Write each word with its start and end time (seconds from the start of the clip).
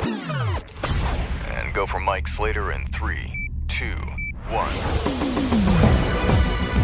And 0.00 1.74
go 1.74 1.86
for 1.86 2.00
Mike 2.00 2.26
Slater 2.28 2.72
in 2.72 2.86
three, 2.88 3.50
two, 3.68 3.96
one. 4.48 4.74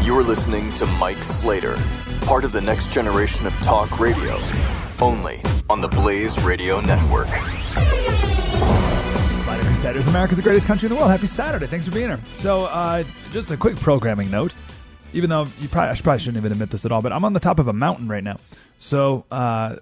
You're 0.04 0.22
listening 0.22 0.74
to 0.74 0.86
Mike 0.86 1.22
Slater, 1.22 1.76
part 2.22 2.44
of 2.44 2.52
the 2.52 2.60
next 2.60 2.90
generation 2.90 3.46
of 3.46 3.52
talk 3.60 3.98
radio, 3.98 4.38
only 5.00 5.42
on 5.68 5.80
the 5.80 5.88
Blaze 5.88 6.38
Radio 6.42 6.80
Network. 6.80 7.28
Slater 9.44 9.64
Crusaders, 9.64 10.06
America's 10.08 10.36
the 10.36 10.42
greatest 10.42 10.66
country 10.66 10.86
in 10.88 10.90
the 10.90 10.96
world. 10.96 11.10
Happy 11.10 11.26
Saturday. 11.26 11.66
Thanks 11.66 11.86
for 11.86 11.92
being 11.92 12.08
here. 12.08 12.20
So, 12.32 12.64
uh, 12.66 13.04
just 13.30 13.50
a 13.50 13.56
quick 13.56 13.76
programming 13.76 14.30
note. 14.30 14.54
Even 15.12 15.30
though 15.30 15.46
you 15.58 15.68
probably, 15.68 15.96
I 15.96 16.00
probably 16.00 16.18
shouldn't 16.20 16.38
even 16.38 16.52
admit 16.52 16.70
this 16.70 16.84
at 16.84 16.92
all, 16.92 17.02
but 17.02 17.12
I'm 17.12 17.24
on 17.24 17.32
the 17.32 17.40
top 17.40 17.58
of 17.58 17.68
a 17.68 17.72
mountain 17.72 18.08
right 18.08 18.22
now. 18.22 18.36
So 18.78 19.26
uh, 19.30 19.76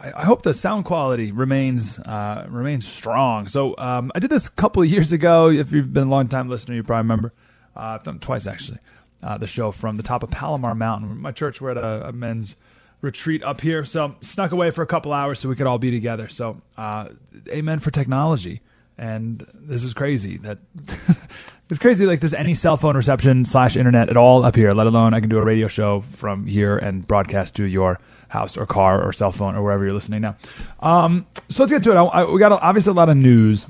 I, 0.00 0.12
I, 0.16 0.24
hope 0.24 0.42
the 0.42 0.52
sound 0.52 0.84
quality 0.84 1.30
remains 1.30 2.00
uh, 2.00 2.46
remains 2.48 2.86
strong. 2.86 3.46
So 3.46 3.76
um, 3.78 4.10
I 4.12 4.18
did 4.18 4.28
this 4.28 4.48
a 4.48 4.50
couple 4.50 4.82
of 4.82 4.88
years 4.88 5.12
ago. 5.12 5.50
If 5.50 5.70
you've 5.70 5.92
been 5.92 6.08
a 6.08 6.10
long 6.10 6.26
time 6.26 6.48
listener, 6.48 6.74
you 6.74 6.82
probably 6.82 7.02
remember. 7.02 7.32
Uh, 7.76 7.80
I've 7.80 8.02
done 8.02 8.18
twice 8.18 8.48
actually. 8.48 8.78
Uh, 9.22 9.38
the 9.38 9.46
show 9.46 9.70
from 9.70 9.96
the 9.98 10.02
top 10.02 10.24
of 10.24 10.30
Palomar 10.30 10.74
Mountain. 10.74 11.20
My 11.20 11.30
church, 11.30 11.60
we're 11.60 11.72
at 11.72 11.76
a, 11.76 12.08
a, 12.08 12.12
men's 12.12 12.56
retreat 13.02 13.42
up 13.44 13.60
here, 13.60 13.84
so 13.84 14.16
snuck 14.20 14.50
away 14.50 14.70
for 14.70 14.80
a 14.80 14.86
couple 14.86 15.12
hours 15.12 15.38
so 15.38 15.48
we 15.48 15.54
could 15.54 15.66
all 15.66 15.78
be 15.78 15.90
together. 15.90 16.26
So 16.28 16.60
uh, 16.76 17.10
amen 17.48 17.80
for 17.80 17.90
technology. 17.90 18.62
And 19.00 19.46
this 19.54 19.82
is 19.82 19.94
crazy 19.94 20.36
that 20.38 20.58
it's 21.70 21.78
crazy. 21.78 22.04
Like 22.04 22.20
there's 22.20 22.34
any 22.34 22.54
cell 22.54 22.76
phone 22.76 22.98
reception 22.98 23.46
slash 23.46 23.74
internet 23.74 24.10
at 24.10 24.18
all 24.18 24.44
up 24.44 24.54
here. 24.54 24.72
Let 24.72 24.86
alone 24.86 25.14
I 25.14 25.20
can 25.20 25.30
do 25.30 25.38
a 25.38 25.42
radio 25.42 25.68
show 25.68 26.00
from 26.02 26.46
here 26.46 26.76
and 26.76 27.08
broadcast 27.08 27.56
to 27.56 27.64
your 27.64 27.98
house 28.28 28.58
or 28.58 28.66
car 28.66 29.02
or 29.02 29.14
cell 29.14 29.32
phone 29.32 29.56
or 29.56 29.62
wherever 29.62 29.84
you're 29.84 29.94
listening 29.94 30.20
now. 30.20 30.36
Um, 30.80 31.26
so 31.48 31.62
let's 31.62 31.72
get 31.72 31.82
to 31.84 31.92
it. 31.92 31.94
I, 31.94 32.04
I, 32.04 32.30
we 32.30 32.38
got 32.38 32.52
obviously 32.52 32.90
a 32.90 32.94
lot 32.94 33.08
of 33.08 33.16
news, 33.16 33.64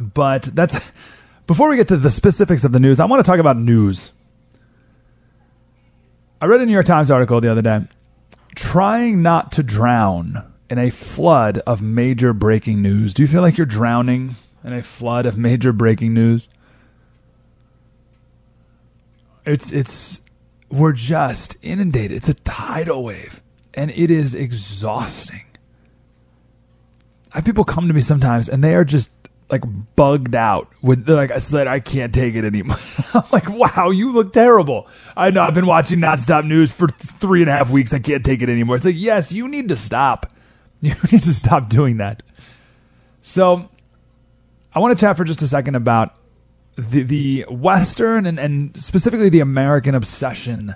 but 0.00 0.42
that's 0.42 0.76
before 1.46 1.68
we 1.68 1.76
get 1.76 1.86
to 1.88 1.96
the 1.96 2.10
specifics 2.10 2.64
of 2.64 2.72
the 2.72 2.80
news. 2.80 2.98
I 2.98 3.04
want 3.04 3.24
to 3.24 3.30
talk 3.30 3.38
about 3.38 3.56
news. 3.56 4.10
I 6.40 6.46
read 6.46 6.60
a 6.60 6.66
New 6.66 6.72
York 6.72 6.86
Times 6.86 7.08
article 7.12 7.40
the 7.40 7.52
other 7.52 7.62
day, 7.62 7.82
trying 8.56 9.22
not 9.22 9.52
to 9.52 9.62
drown 9.62 10.53
in 10.70 10.78
a 10.78 10.90
flood 10.90 11.58
of 11.66 11.82
major 11.82 12.32
breaking 12.32 12.82
news. 12.82 13.14
Do 13.14 13.22
you 13.22 13.28
feel 13.28 13.42
like 13.42 13.56
you're 13.56 13.66
drowning 13.66 14.34
in 14.62 14.72
a 14.72 14.82
flood 14.82 15.26
of 15.26 15.36
major 15.36 15.72
breaking 15.72 16.14
news? 16.14 16.48
It's 19.44 19.72
it's 19.72 20.20
we're 20.70 20.92
just 20.92 21.56
inundated. 21.62 22.16
It's 22.16 22.28
a 22.28 22.34
tidal 22.34 23.04
wave 23.04 23.42
and 23.74 23.90
it 23.90 24.10
is 24.10 24.34
exhausting. 24.34 25.42
I 27.32 27.38
have 27.38 27.44
people 27.44 27.64
come 27.64 27.88
to 27.88 27.94
me 27.94 28.00
sometimes 28.00 28.48
and 28.48 28.64
they 28.64 28.74
are 28.74 28.84
just 28.84 29.10
like 29.50 29.62
bugged 29.94 30.34
out 30.34 30.68
with 30.80 31.08
like 31.08 31.30
I 31.30 31.38
said 31.38 31.66
I 31.66 31.80
can't 31.80 32.14
take 32.14 32.34
it 32.34 32.44
anymore. 32.44 32.78
I'm 33.14 33.24
like, 33.32 33.48
wow, 33.50 33.90
you 33.90 34.12
look 34.12 34.32
terrible. 34.32 34.88
I 35.16 35.30
know 35.30 35.42
I've 35.42 35.54
been 35.54 35.66
watching 35.66 35.98
nonstop 35.98 36.46
news 36.46 36.72
for 36.72 36.88
three 36.88 37.42
and 37.42 37.50
a 37.50 37.52
half 37.52 37.70
weeks. 37.70 37.92
I 37.92 37.98
can't 37.98 38.24
take 38.24 38.42
it 38.42 38.48
anymore. 38.48 38.76
It's 38.76 38.84
like, 38.84 38.96
yes, 38.96 39.30
you 39.30 39.46
need 39.46 39.68
to 39.68 39.76
stop. 39.76 40.32
You 40.88 40.94
need 41.10 41.22
to 41.22 41.32
stop 41.32 41.70
doing 41.70 41.96
that. 41.96 42.22
So 43.22 43.68
I 44.74 44.80
want 44.80 44.98
to 44.98 45.02
chat 45.02 45.16
for 45.16 45.24
just 45.24 45.40
a 45.40 45.48
second 45.48 45.76
about 45.76 46.14
the 46.76 47.02
the 47.02 47.46
Western 47.48 48.26
and, 48.26 48.38
and 48.38 48.76
specifically 48.76 49.30
the 49.30 49.40
American 49.40 49.94
obsession 49.94 50.74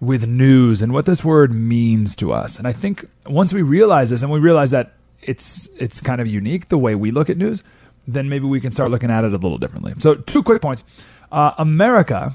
with 0.00 0.26
news 0.26 0.82
and 0.82 0.92
what 0.92 1.06
this 1.06 1.24
word 1.24 1.52
means 1.52 2.14
to 2.16 2.32
us. 2.32 2.58
And 2.58 2.68
I 2.68 2.72
think 2.72 3.08
once 3.26 3.52
we 3.52 3.62
realize 3.62 4.10
this 4.10 4.22
and 4.22 4.30
we 4.30 4.38
realize 4.38 4.70
that 4.70 4.92
it's 5.22 5.68
it's 5.76 6.00
kind 6.00 6.20
of 6.20 6.26
unique 6.26 6.68
the 6.68 6.78
way 6.78 6.94
we 6.94 7.10
look 7.10 7.30
at 7.30 7.36
news, 7.36 7.64
then 8.06 8.28
maybe 8.28 8.46
we 8.46 8.60
can 8.60 8.70
start 8.70 8.90
looking 8.90 9.10
at 9.10 9.24
it 9.24 9.32
a 9.32 9.36
little 9.36 9.58
differently. 9.58 9.94
So, 9.98 10.14
two 10.14 10.42
quick 10.42 10.62
points: 10.62 10.84
uh, 11.30 11.52
America 11.58 12.32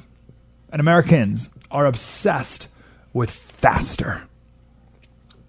and 0.72 0.80
Americans 0.80 1.50
are 1.72 1.86
obsessed 1.86 2.68
with 3.14 3.30
faster. 3.30 4.28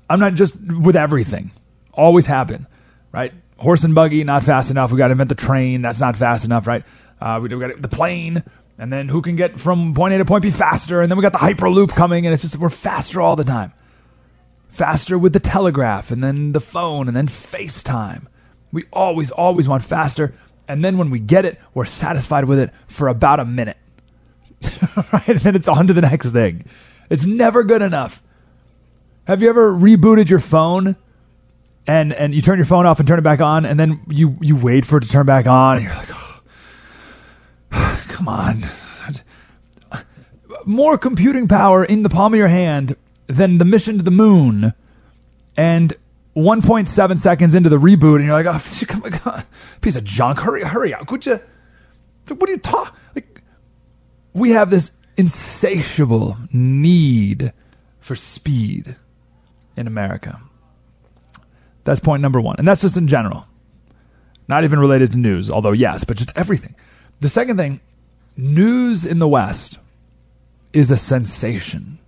I'm 0.08 0.20
not 0.20 0.34
just 0.34 0.54
with 0.60 0.96
everything. 0.96 1.50
Always 1.92 2.26
happen, 2.26 2.66
right? 3.12 3.32
Horse 3.58 3.84
and 3.84 3.94
buggy, 3.94 4.24
not 4.24 4.44
fast 4.44 4.70
enough. 4.70 4.92
We 4.92 4.98
got 4.98 5.08
to 5.08 5.12
invent 5.12 5.28
the 5.28 5.34
train. 5.34 5.82
That's 5.82 6.00
not 6.00 6.16
fast 6.16 6.44
enough, 6.44 6.66
right? 6.66 6.84
Uh, 7.20 7.40
we, 7.42 7.48
we 7.48 7.60
got 7.60 7.82
the 7.82 7.88
plane 7.88 8.44
and 8.78 8.92
then 8.92 9.08
who 9.08 9.20
can 9.20 9.36
get 9.36 9.58
from 9.58 9.92
point 9.92 10.14
A 10.14 10.18
to 10.18 10.24
point 10.24 10.42
B 10.42 10.50
faster, 10.50 11.02
and 11.02 11.10
then 11.10 11.18
we 11.18 11.22
got 11.22 11.32
the 11.32 11.38
Hyperloop 11.38 11.90
coming, 11.90 12.24
and 12.24 12.32
it's 12.32 12.42
just 12.42 12.56
we're 12.56 12.70
faster 12.70 13.20
all 13.20 13.34
the 13.34 13.44
time. 13.44 13.72
Faster 14.70 15.18
with 15.18 15.32
the 15.32 15.40
telegraph, 15.40 16.12
and 16.12 16.22
then 16.22 16.52
the 16.52 16.60
phone, 16.60 17.08
and 17.08 17.16
then 17.16 17.26
FaceTime. 17.26 18.26
We 18.70 18.84
always, 18.92 19.30
always 19.30 19.68
want 19.68 19.82
faster, 19.82 20.34
and 20.68 20.84
then 20.84 20.96
when 20.96 21.10
we 21.10 21.18
get 21.18 21.44
it, 21.44 21.58
we're 21.74 21.86
satisfied 21.86 22.44
with 22.44 22.60
it 22.60 22.70
for 22.86 23.08
about 23.08 23.40
a 23.40 23.44
minute. 23.44 23.78
right? 25.12 25.28
And 25.28 25.40
then 25.40 25.56
it's 25.56 25.68
on 25.68 25.88
to 25.88 25.92
the 25.92 26.00
next 26.00 26.30
thing. 26.30 26.64
It's 27.10 27.26
never 27.26 27.64
good 27.64 27.82
enough. 27.82 28.22
Have 29.28 29.42
you 29.42 29.50
ever 29.50 29.70
rebooted 29.70 30.30
your 30.30 30.40
phone 30.40 30.96
and 31.86 32.14
and 32.14 32.34
you 32.34 32.40
turn 32.40 32.58
your 32.58 32.64
phone 32.64 32.86
off 32.86 32.98
and 32.98 33.06
turn 33.06 33.18
it 33.18 33.22
back 33.22 33.42
on, 33.42 33.66
and 33.66 33.78
then 33.78 34.00
you 34.08 34.38
you 34.40 34.56
wait 34.56 34.86
for 34.86 34.96
it 34.96 35.02
to 35.02 35.08
turn 35.08 35.26
back 35.26 35.46
on, 35.46 35.76
and 35.76 35.84
you're 35.84 35.94
like, 35.94 36.08
oh, 37.72 38.04
come 38.08 38.26
on. 38.26 38.64
More 40.64 40.96
computing 40.96 41.46
power 41.46 41.84
in 41.84 42.02
the 42.02 42.08
palm 42.08 42.32
of 42.32 42.38
your 42.38 42.48
hand 42.48 42.96
than 43.26 43.58
the 43.58 43.66
mission 43.66 43.98
to 43.98 44.02
the 44.02 44.10
moon. 44.10 44.72
And 45.58 45.92
1.7 46.34 47.18
seconds 47.18 47.54
into 47.54 47.68
the 47.68 47.76
reboot, 47.76 48.16
and 48.16 48.24
you're 48.24 48.42
like, 48.42 48.46
oh, 48.46 48.86
come 48.86 49.02
on, 49.26 49.44
piece 49.82 49.96
of 49.96 50.04
junk. 50.04 50.38
Hurry, 50.38 50.64
hurry 50.64 50.94
up. 50.94 51.06
Could 51.06 51.26
you? 51.26 51.38
What 52.28 52.48
are 52.48 52.52
you 52.52 52.58
talking? 52.58 52.94
Like, 53.14 53.42
we 54.32 54.52
have 54.52 54.70
this 54.70 54.90
insatiable 55.18 56.38
need 56.50 57.52
for 58.00 58.16
speed 58.16 58.96
in 59.78 59.86
America. 59.86 60.40
That's 61.84 62.00
point 62.00 62.22
number 62.22 62.40
one. 62.40 62.56
And 62.58 62.68
that's 62.68 62.82
just 62.82 62.96
in 62.96 63.08
general. 63.08 63.46
Not 64.48 64.64
even 64.64 64.78
related 64.78 65.12
to 65.12 65.18
news, 65.18 65.50
although 65.50 65.72
yes, 65.72 66.04
but 66.04 66.16
just 66.16 66.32
everything. 66.36 66.74
The 67.20 67.28
second 67.28 67.56
thing 67.56 67.80
News 68.36 69.04
in 69.04 69.18
the 69.18 69.28
West 69.28 69.78
is 70.72 70.90
a 70.90 70.96
sensation. 70.96 71.98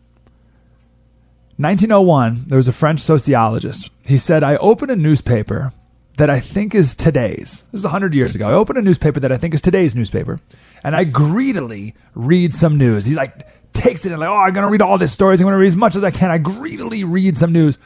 1901, 1.56 2.44
there 2.46 2.56
was 2.56 2.69
a 2.69 2.72
French 2.72 3.00
sociologist. 3.00 3.90
He 4.02 4.17
said, 4.17 4.43
I 4.43 4.56
open 4.56 4.90
a 4.90 4.96
newspaper 4.96 5.72
that 6.17 6.31
I 6.31 6.40
think 6.40 6.75
is 6.75 6.94
today's. 6.94 7.64
This 7.72 7.81
is 7.81 7.84
100 7.84 8.14
years 8.14 8.34
ago. 8.34 8.49
I 8.49 8.52
open 8.52 8.76
a 8.76 8.82
newspaper 8.82 9.20
that 9.20 9.32
I 9.32 9.37
think 9.37 9.55
is 9.55 9.61
today's 9.61 9.94
newspaper, 9.94 10.40
and 10.84 10.94
I 10.94 11.05
greedily 11.05 11.94
read 12.14 12.55
some 12.55 12.78
news. 12.78 13.06
He's 13.06 13.17
like 13.17 13.46
takes 13.72 14.05
it 14.05 14.12
and 14.12 14.20
like, 14.20 14.28
oh, 14.28 14.34
I'm 14.34 14.52
going 14.52 14.64
to 14.64 14.70
read 14.70 14.82
all 14.82 14.99
these 14.99 15.12
stories. 15.12 15.40
I'm 15.40 15.44
going 15.44 15.52
to 15.52 15.58
read 15.58 15.69
as 15.69 15.76
much 15.76 15.96
as 15.96 16.05
I 16.05 16.11
can. 16.11 16.31
I 16.31 16.38
greedily 16.38 17.05
read 17.05 17.37
some 17.37 17.52
news. 17.52 17.78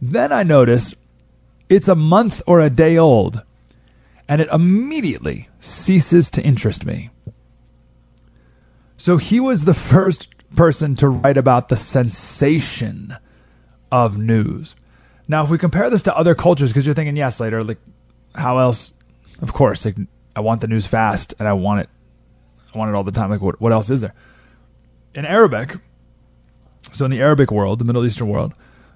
Then 0.00 0.32
I 0.32 0.42
notice 0.42 0.94
it's 1.68 1.88
a 1.88 1.94
month 1.94 2.42
or 2.46 2.60
a 2.60 2.70
day 2.70 2.96
old, 2.96 3.42
and 4.28 4.40
it 4.40 4.48
immediately 4.52 5.48
ceases 5.60 6.30
to 6.32 6.42
interest 6.42 6.84
me. 6.84 7.10
So 8.96 9.16
he 9.16 9.40
was 9.40 9.64
the 9.64 9.74
first 9.74 10.28
person 10.56 10.96
to 10.96 11.08
write 11.08 11.36
about 11.36 11.68
the 11.68 11.76
sensation 11.76 13.16
of 13.92 14.18
news. 14.18 14.74
Now, 15.28 15.44
if 15.44 15.50
we 15.50 15.58
compare 15.58 15.90
this 15.90 16.02
to 16.02 16.16
other 16.16 16.34
cultures, 16.34 16.70
because 16.70 16.84
you're 16.84 16.94
thinking, 16.94 17.16
yes, 17.16 17.40
later, 17.40 17.62
like, 17.62 17.78
how 18.34 18.58
else? 18.58 18.92
Of 19.40 19.52
course, 19.52 19.84
like, 19.84 19.96
I 20.34 20.40
want 20.40 20.60
the 20.60 20.66
news 20.66 20.86
fast 20.86 21.34
and 21.38 21.46
I 21.46 21.52
want 21.52 21.80
it, 21.80 21.88
I 22.74 22.78
want 22.78 22.90
it 22.90 22.94
all 22.94 23.04
the 23.04 23.12
time. 23.12 23.30
Like, 23.30 23.40
what, 23.40 23.60
what 23.60 23.72
else 23.72 23.90
is 23.90 24.00
there? 24.00 24.14
In 25.14 25.24
Arabic, 25.24 25.76
so 26.92 27.04
in 27.04 27.10
the 27.10 27.20
Arabic 27.20 27.50
world, 27.50 27.78
the 27.78 27.84
Middle 27.84 28.04
Eastern 28.04 28.28
world, 28.28 28.54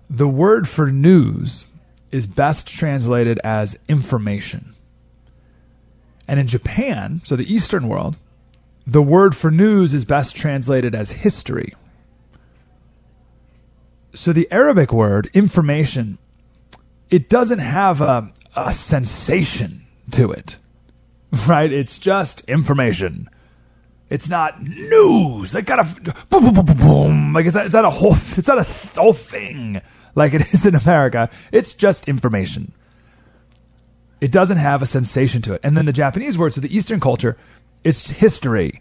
the 0.09 0.29
word 0.29 0.69
for 0.69 0.91
news 0.91 1.67
is 2.13 2.27
best 2.27 2.69
translated 2.69 3.41
as 3.43 3.77
information. 3.89 4.75
And 6.29 6.39
in 6.39 6.47
Japan, 6.47 7.21
so 7.25 7.37
the 7.37 7.53
Eastern 7.53 7.89
world, 7.89 8.17
the 8.87 9.03
word 9.03 9.35
for 9.35 9.51
news 9.51 9.93
is 9.93 10.05
best 10.05 10.37
translated 10.37 10.95
as 10.95 11.11
history. 11.11 11.75
So 14.15 14.33
the 14.33 14.49
Arabic 14.53 14.93
word, 14.93 15.29
information, 15.35 16.19
it 17.11 17.29
doesn't 17.29 17.59
have 17.59 18.01
a, 18.01 18.33
a 18.55 18.73
sensation 18.73 19.87
to 20.13 20.31
it, 20.31 20.57
right? 21.47 21.73
It's 21.73 21.99
just 21.99 22.43
information. 22.43 23.29
It's 24.11 24.29
not 24.29 24.63
news. 24.63 25.55
Like 25.55 25.67
got 25.67 25.81
a 25.81 26.13
boom, 26.29 26.53
boom, 26.53 26.65
boom, 26.65 26.77
boom. 26.77 27.33
Like 27.33 27.47
it's 27.47 27.55
not, 27.55 27.67
it's 27.67 27.75
not 27.75 27.85
a 27.85 27.91
whole. 27.91 28.17
It's 28.37 28.49
not 28.49 28.59
a 28.59 28.63
whole 28.63 29.13
thing 29.13 29.81
like 30.15 30.35
it 30.35 30.43
is 30.55 30.67
in 30.67 30.75
America. 30.75 31.31
It's 31.53 31.75
just 31.75 32.09
information. 32.09 32.73
It 34.21 34.31
doesn't 34.31 34.59
have 34.59 34.83
a 34.83 34.87
sensation 34.87 35.43
to 35.43 35.55
it. 35.55 35.61
And 35.65 35.77
then 35.77 35.87
the 35.87 35.93
Japanese 35.93 36.39
word, 36.39 36.55
so 36.55 36.61
the 36.61 36.75
Eastern 36.75 37.01
culture, 37.01 37.37
it's 37.83 38.09
history, 38.09 38.81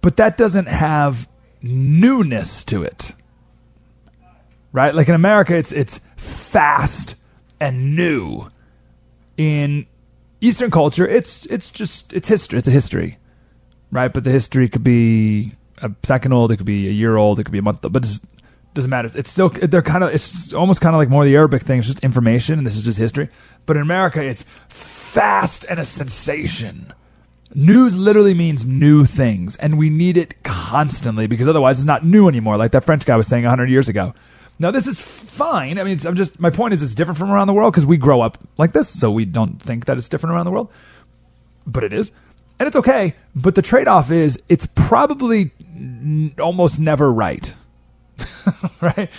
but 0.00 0.16
that 0.16 0.36
doesn't 0.36 0.66
have 0.68 1.28
newness 1.62 2.64
to 2.64 2.82
it. 2.82 3.14
Right? 4.72 4.94
Like 4.94 5.08
in 5.08 5.14
America, 5.14 5.56
it's 5.56 5.72
it's 5.72 6.00
fast 6.16 7.16
and 7.60 7.96
new. 7.96 8.50
In 9.36 9.86
Eastern 10.40 10.70
culture, 10.70 11.06
it's 11.06 11.46
it's 11.46 11.70
just 11.70 12.12
it's 12.12 12.28
history. 12.28 12.58
It's 12.58 12.68
a 12.68 12.72
history 12.72 13.18
right? 13.90 14.12
But 14.12 14.24
the 14.24 14.30
history 14.30 14.68
could 14.68 14.84
be 14.84 15.52
a 15.78 15.90
second 16.02 16.32
old, 16.32 16.52
it 16.52 16.58
could 16.58 16.66
be 16.66 16.88
a 16.88 16.92
year 16.92 17.16
old, 17.16 17.40
it 17.40 17.44
could 17.44 17.52
be 17.52 17.58
a 17.58 17.62
month, 17.62 17.84
old. 17.84 17.92
but 17.92 18.04
it 18.04 18.20
doesn't 18.74 18.90
matter. 18.90 19.10
It's 19.14 19.30
still 19.30 19.48
they're 19.48 19.82
kind 19.82 20.04
of 20.04 20.14
it's 20.14 20.52
almost 20.52 20.80
kind 20.80 20.94
of 20.94 20.98
like 20.98 21.08
more 21.08 21.24
the 21.24 21.34
Arabic 21.34 21.62
thing. 21.62 21.78
It's 21.78 21.88
just 21.88 22.00
information, 22.00 22.58
and 22.58 22.66
this 22.66 22.76
is 22.76 22.82
just 22.82 22.98
history. 22.98 23.28
But 23.66 23.76
in 23.76 23.82
America, 23.82 24.22
it's 24.24 24.44
fast 24.68 25.64
and 25.68 25.78
a 25.80 25.84
sensation. 25.84 26.92
News 27.52 27.96
literally 27.96 28.34
means 28.34 28.64
new 28.64 29.04
things, 29.04 29.56
and 29.56 29.76
we 29.76 29.90
need 29.90 30.16
it 30.16 30.42
constantly 30.44 31.26
because 31.26 31.48
otherwise 31.48 31.80
it's 31.80 31.86
not 31.86 32.06
new 32.06 32.28
anymore. 32.28 32.56
Like 32.56 32.70
that 32.72 32.84
French 32.84 33.04
guy 33.04 33.16
was 33.16 33.26
saying 33.26 33.42
100 33.42 33.68
years 33.68 33.88
ago. 33.88 34.14
Now 34.60 34.70
this 34.70 34.86
is 34.86 35.00
fine. 35.00 35.78
I 35.78 35.84
mean, 35.84 35.98
I'm 36.06 36.16
just 36.16 36.38
my 36.38 36.50
point 36.50 36.74
is 36.74 36.82
it's 36.82 36.94
different 36.94 37.18
from 37.18 37.30
around 37.30 37.48
the 37.48 37.52
world 37.54 37.72
because 37.72 37.86
we 37.86 37.96
grow 37.96 38.20
up 38.20 38.38
like 38.56 38.72
this, 38.72 38.88
so 38.88 39.10
we 39.10 39.24
don't 39.24 39.60
think 39.60 39.86
that 39.86 39.98
it's 39.98 40.08
different 40.08 40.34
around 40.34 40.44
the 40.44 40.52
world, 40.52 40.70
but 41.66 41.82
it 41.82 41.92
is 41.92 42.12
and 42.60 42.66
it's 42.66 42.76
okay. 42.76 43.14
But 43.34 43.54
the 43.54 43.62
trade 43.62 43.88
off 43.88 44.12
is 44.12 44.40
it's 44.48 44.66
probably 44.66 45.50
n- 45.60 46.34
almost 46.38 46.78
never 46.78 47.10
right. 47.10 47.52
right? 48.82 49.10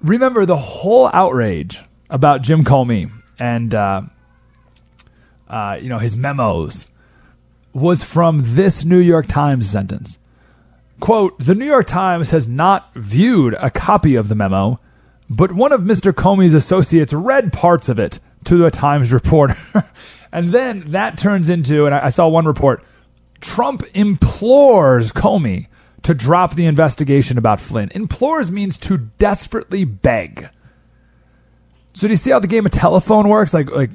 Remember 0.00 0.46
the 0.46 0.56
whole 0.56 1.10
outrage 1.12 1.82
about 2.08 2.42
Jim 2.42 2.64
Comey 2.64 3.10
and 3.40 3.74
uh, 3.74 4.02
uh, 5.48 5.78
you 5.82 5.88
know 5.88 5.98
his 5.98 6.16
memos 6.16 6.86
was 7.72 8.04
from 8.04 8.54
this 8.54 8.84
New 8.84 9.00
York 9.00 9.26
Times 9.26 9.68
sentence. 9.68 10.18
Quote, 11.00 11.38
the 11.38 11.54
New 11.54 11.66
York 11.66 11.86
Times 11.86 12.30
has 12.30 12.48
not 12.48 12.92
viewed 12.94 13.54
a 13.54 13.70
copy 13.70 14.14
of 14.14 14.28
the 14.28 14.34
memo, 14.34 14.80
but 15.28 15.52
one 15.52 15.72
of 15.72 15.82
Mr. 15.82 16.12
Comey's 16.12 16.54
associates 16.54 17.12
read 17.12 17.52
parts 17.52 17.88
of 17.88 17.98
it 17.98 18.18
to 18.44 18.58
the 18.58 18.70
Times 18.70 19.12
reporter 19.12 19.56
And 20.32 20.52
then 20.52 20.90
that 20.92 21.18
turns 21.18 21.48
into, 21.48 21.86
and 21.86 21.94
I, 21.94 22.06
I 22.06 22.08
saw 22.10 22.28
one 22.28 22.46
report 22.46 22.84
Trump 23.40 23.84
implores 23.94 25.12
Comey 25.12 25.68
to 26.02 26.14
drop 26.14 26.54
the 26.54 26.66
investigation 26.66 27.38
about 27.38 27.60
Flynn. 27.60 27.90
Implores 27.94 28.50
means 28.50 28.78
to 28.78 28.98
desperately 28.98 29.84
beg. 29.84 30.48
So 31.94 32.06
do 32.06 32.12
you 32.12 32.16
see 32.16 32.30
how 32.30 32.38
the 32.38 32.46
game 32.46 32.66
of 32.66 32.72
telephone 32.72 33.28
works? 33.28 33.52
Like 33.52 33.70
like 33.70 33.90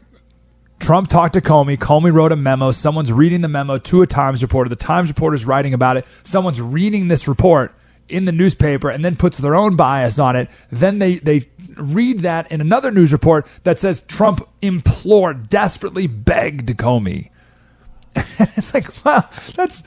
Trump 0.79 1.09
talked 1.09 1.35
to 1.35 1.41
Comey. 1.41 1.77
Comey 1.77 2.13
wrote 2.13 2.31
a 2.33 2.35
memo. 2.35 2.71
Someone's 2.71 3.11
reading 3.11 3.41
the 3.41 3.47
memo 3.47 3.77
to 3.77 4.01
a 4.01 4.07
Times 4.07 4.41
reporter. 4.41 4.69
The 4.69 4.75
Times 4.75 5.09
reporter 5.09 5.35
is 5.35 5.45
writing 5.45 5.73
about 5.73 5.95
it. 5.97 6.05
Someone's 6.25 6.59
reading 6.59 7.07
this 7.07 7.27
report 7.27 7.73
in 8.09 8.25
the 8.25 8.33
newspaper 8.33 8.89
and 8.89 9.03
then 9.03 9.15
puts 9.15 9.37
their 9.37 9.55
own 9.55 9.77
bias 9.77 10.19
on 10.19 10.35
it. 10.35 10.49
Then 10.71 10.99
they, 10.99 11.19
they 11.19 11.49
read 11.77 12.19
that 12.19 12.51
in 12.51 12.61
another 12.61 12.91
news 12.91 13.11
report 13.11 13.47
that 13.63 13.79
says 13.79 14.01
Trump 14.01 14.47
implored, 14.61 15.49
desperately 15.49 16.07
begged 16.07 16.69
Comey. 16.77 17.29
it's 18.15 18.73
like, 18.73 19.05
wow, 19.05 19.27
that's. 19.55 19.83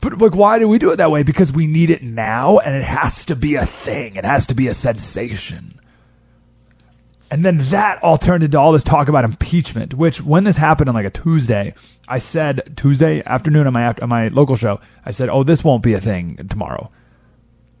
But 0.00 0.18
like, 0.18 0.34
why 0.34 0.58
do 0.58 0.68
we 0.68 0.78
do 0.78 0.90
it 0.90 0.96
that 0.96 1.10
way? 1.10 1.22
Because 1.22 1.52
we 1.52 1.66
need 1.66 1.90
it 1.90 2.02
now, 2.02 2.58
and 2.58 2.74
it 2.74 2.84
has 2.84 3.24
to 3.26 3.36
be 3.36 3.56
a 3.56 3.66
thing. 3.66 4.16
It 4.16 4.24
has 4.24 4.46
to 4.46 4.54
be 4.54 4.68
a 4.68 4.74
sensation. 4.74 5.80
And 7.30 7.44
then 7.44 7.68
that 7.70 8.02
all 8.02 8.16
turned 8.16 8.42
into 8.42 8.58
all 8.58 8.72
this 8.72 8.82
talk 8.82 9.08
about 9.08 9.24
impeachment. 9.24 9.94
Which, 9.94 10.22
when 10.22 10.44
this 10.44 10.56
happened 10.56 10.88
on 10.88 10.94
like 10.94 11.04
a 11.04 11.10
Tuesday, 11.10 11.74
I 12.06 12.18
said 12.18 12.74
Tuesday 12.76 13.22
afternoon 13.24 13.66
on 13.66 13.72
my 13.72 13.92
on 14.00 14.08
my 14.08 14.28
local 14.28 14.56
show, 14.56 14.80
I 15.04 15.10
said, 15.10 15.28
"Oh, 15.28 15.42
this 15.42 15.62
won't 15.62 15.82
be 15.82 15.92
a 15.92 16.00
thing 16.00 16.36
tomorrow." 16.48 16.90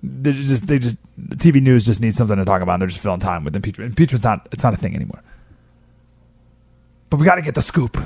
They 0.02 0.32
just 0.32 0.66
they 0.66 0.78
just 0.78 0.96
the 1.16 1.36
TV 1.36 1.60
news 1.60 1.84
just 1.84 2.00
needs 2.00 2.16
something 2.16 2.36
to 2.36 2.44
talk 2.44 2.62
about. 2.62 2.74
And 2.74 2.82
they're 2.82 2.88
just 2.88 3.00
filling 3.00 3.20
time 3.20 3.44
with 3.44 3.56
impeachment. 3.56 3.90
Impeachment's 3.90 4.24
not 4.24 4.48
it's 4.52 4.62
not 4.62 4.74
a 4.74 4.76
thing 4.76 4.94
anymore. 4.94 5.22
But 7.10 7.18
we 7.18 7.26
got 7.26 7.36
to 7.36 7.42
get 7.42 7.54
the 7.54 7.62
scoop, 7.62 7.96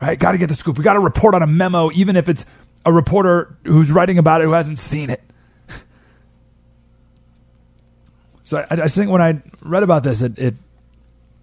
right? 0.00 0.18
Got 0.18 0.32
to 0.32 0.38
get 0.38 0.48
the 0.48 0.54
scoop. 0.54 0.78
We 0.78 0.84
got 0.84 0.94
to 0.94 1.00
report 1.00 1.34
on 1.34 1.42
a 1.42 1.46
memo, 1.46 1.90
even 1.92 2.16
if 2.16 2.28
it's 2.28 2.44
a 2.84 2.92
reporter 2.92 3.56
who's 3.64 3.92
writing 3.92 4.18
about 4.18 4.40
it 4.40 4.44
who 4.44 4.52
hasn't 4.52 4.78
seen 4.78 5.10
it. 5.10 5.22
so 8.42 8.64
I, 8.70 8.84
I 8.84 8.88
think 8.88 9.10
when 9.10 9.22
I 9.22 9.42
read 9.62 9.82
about 9.82 10.02
this, 10.02 10.22
it, 10.22 10.38
it 10.38 10.54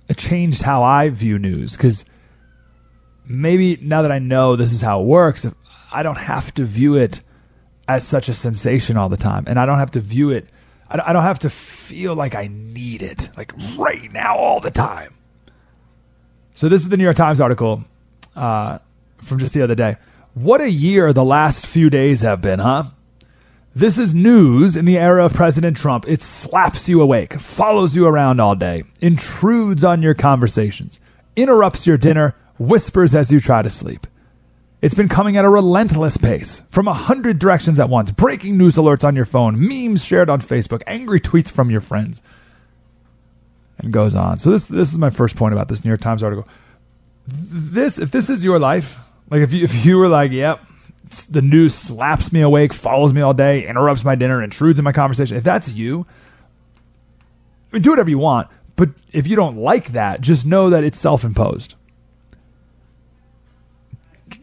it 0.08 0.18
changed 0.18 0.64
how 0.64 0.84
I 0.84 1.10
view 1.10 1.38
news 1.38 1.78
because 1.78 2.04
maybe 3.26 3.78
now 3.78 4.02
that 4.02 4.12
I 4.12 4.20
know 4.20 4.56
this 4.56 4.74
is 4.74 4.82
how 4.82 5.02
it 5.02 5.06
works, 5.06 5.48
I 5.92 6.04
don't 6.04 6.18
have 6.18 6.54
to 6.56 6.66
view 6.66 6.96
it 6.96 7.22
as 7.90 8.08
such 8.08 8.30
a 8.30 8.34
sensation 8.36 8.98
all 8.98 9.10
the 9.10 9.18
time, 9.18 9.44
and 9.48 9.60
I 9.60 9.66
don't 9.66 9.80
have 9.80 9.92
to 9.92 10.00
view 10.00 10.30
it. 10.30 10.48
I 10.92 11.12
don't 11.12 11.24
have 11.24 11.40
to 11.40 11.50
feel 11.50 12.16
like 12.16 12.36
I 12.36 12.48
need 12.48 13.02
it 13.02 13.30
like 13.36 13.52
right 13.78 14.12
now 14.12 14.38
all 14.38 14.60
the 14.60 14.72
time. 14.72 15.14
So 16.54 16.70
this 16.70 16.84
is 16.84 16.90
the 16.90 16.98
New 16.98 17.04
York 17.04 17.16
Times 17.16 17.42
article 17.42 17.84
uh, 18.36 18.78
from 19.18 19.40
just 19.40 19.54
the 19.54 19.64
other 19.64 19.76
day. 19.76 19.98
What 20.36 20.62
a 20.62 20.70
year 20.70 21.14
the 21.14 21.24
last 21.24 21.66
few 21.66 21.90
days 21.90 22.22
have 22.22 22.42
been, 22.42 22.60
huh? 22.60 22.84
This 23.76 23.98
is 23.98 24.14
news 24.14 24.76
in 24.76 24.86
the 24.86 24.98
era 24.98 25.26
of 25.26 25.34
President 25.34 25.76
Trump. 25.76 26.06
It 26.08 26.22
slaps 26.22 26.90
you 26.90 27.02
awake, 27.02 27.40
follows 27.40 27.96
you 27.96 28.06
around 28.06 28.40
all 28.40 28.56
day, 28.56 28.84
intrudes 29.02 29.84
on 29.84 30.02
your 30.04 30.14
conversations, 30.14 31.00
interrupts 31.36 31.88
your 31.88 31.98
dinner, 31.98 32.36
whispers 32.60 33.16
as 33.16 33.32
you 33.32 33.40
try 33.40 33.62
to 33.62 33.70
sleep. 33.70 34.06
It's 34.82 34.96
been 34.96 35.10
coming 35.10 35.36
at 35.36 35.44
a 35.44 35.50
relentless 35.50 36.16
pace 36.16 36.62
from 36.70 36.88
a 36.88 36.94
hundred 36.94 37.38
directions 37.38 37.80
at 37.80 37.90
once. 37.90 38.12
Breaking 38.12 38.58
news 38.58 38.76
alerts 38.76 39.04
on 39.04 39.16
your 39.16 39.26
phone, 39.26 39.60
memes 39.60 40.04
shared 40.04 40.30
on 40.30 40.42
Facebook, 40.42 40.82
angry 40.88 41.20
tweets 41.20 41.52
from 41.52 41.70
your 41.70 41.82
friends, 41.82 42.22
and 43.78 43.92
goes 43.92 44.16
on. 44.16 44.40
So 44.40 44.52
this 44.52 44.66
this 44.66 44.92
is 44.92 44.98
my 44.98 45.10
first 45.10 45.36
point 45.36 45.54
about 45.54 45.68
this 45.68 45.84
New 45.84 45.90
York 45.90 46.02
Times 46.02 46.24
article. 46.24 46.48
This 47.28 48.00
if 48.00 48.12
this 48.12 48.30
is 48.30 48.44
your 48.44 48.58
life, 48.58 48.98
like 49.30 49.42
if 49.42 49.52
you 49.52 49.64
if 49.66 49.86
you 49.86 49.98
were 49.98 50.08
like, 50.08 50.32
yep, 50.32 50.62
the 51.30 51.42
news 51.42 51.76
slaps 51.76 52.32
me 52.32 52.40
awake, 52.40 52.72
follows 52.72 53.12
me 53.12 53.20
all 53.20 53.34
day, 53.34 53.68
interrupts 53.68 54.06
my 54.06 54.16
dinner, 54.16 54.42
intrudes 54.42 54.80
in 54.80 54.86
my 54.86 54.94
conversation. 54.94 55.36
If 55.36 55.44
that's 55.44 55.68
you, 55.68 56.06
I 57.72 57.76
mean, 57.76 57.82
do 57.82 57.90
whatever 57.90 58.10
you 58.10 58.20
want. 58.20 58.48
But 58.78 58.92
if 59.12 59.28
you 59.28 59.36
don't 59.36 59.58
like 59.58 59.92
that, 59.92 60.22
just 60.22 60.46
know 60.46 60.70
that 60.70 60.86
it's 60.86 60.98
self 60.98 61.26
imposed. 61.26 61.76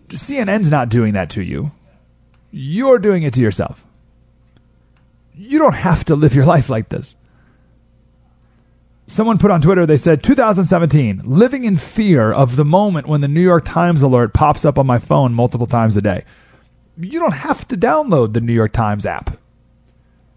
CNN's 0.09 0.71
not 0.71 0.89
doing 0.89 1.15
that 1.15 1.31
to 1.31 1.43
you. 1.43 1.71
You're 2.51 2.99
doing 2.99 3.23
it 3.23 3.35
to 3.35 3.41
yourself. 3.41 3.85
You 5.35 5.59
don't 5.59 5.75
have 5.75 6.05
to 6.07 6.17
live 6.17 6.35
your 6.35 6.45
life 6.47 6.71
like 6.71 6.89
this. 6.89 7.17
Someone 9.09 9.39
put 9.39 9.51
on 9.51 9.61
Twitter, 9.61 9.87
they 9.87 9.97
said 9.97 10.23
2017, 10.23 11.23
living 11.25 11.65
in 11.65 11.77
fear 11.77 12.33
of 12.33 12.57
the 12.57 12.65
moment 12.65 13.07
when 13.07 13.21
the 13.21 13.29
New 13.29 13.43
York 13.43 13.65
Times 13.65 14.03
alert 14.03 14.35
pops 14.35 14.65
up 14.65 14.79
on 14.79 14.87
my 14.87 14.99
phone 14.99 15.33
multiple 15.33 15.67
times 15.67 15.97
a 15.97 16.03
day. 16.03 16.25
You 16.99 17.21
don't 17.21 17.35
have 17.35 17.69
to 17.69 17.77
download 17.77 18.33
the 18.33 18.41
New 18.41 18.53
York 18.53 18.73
Times 18.73 19.07
app. 19.07 19.39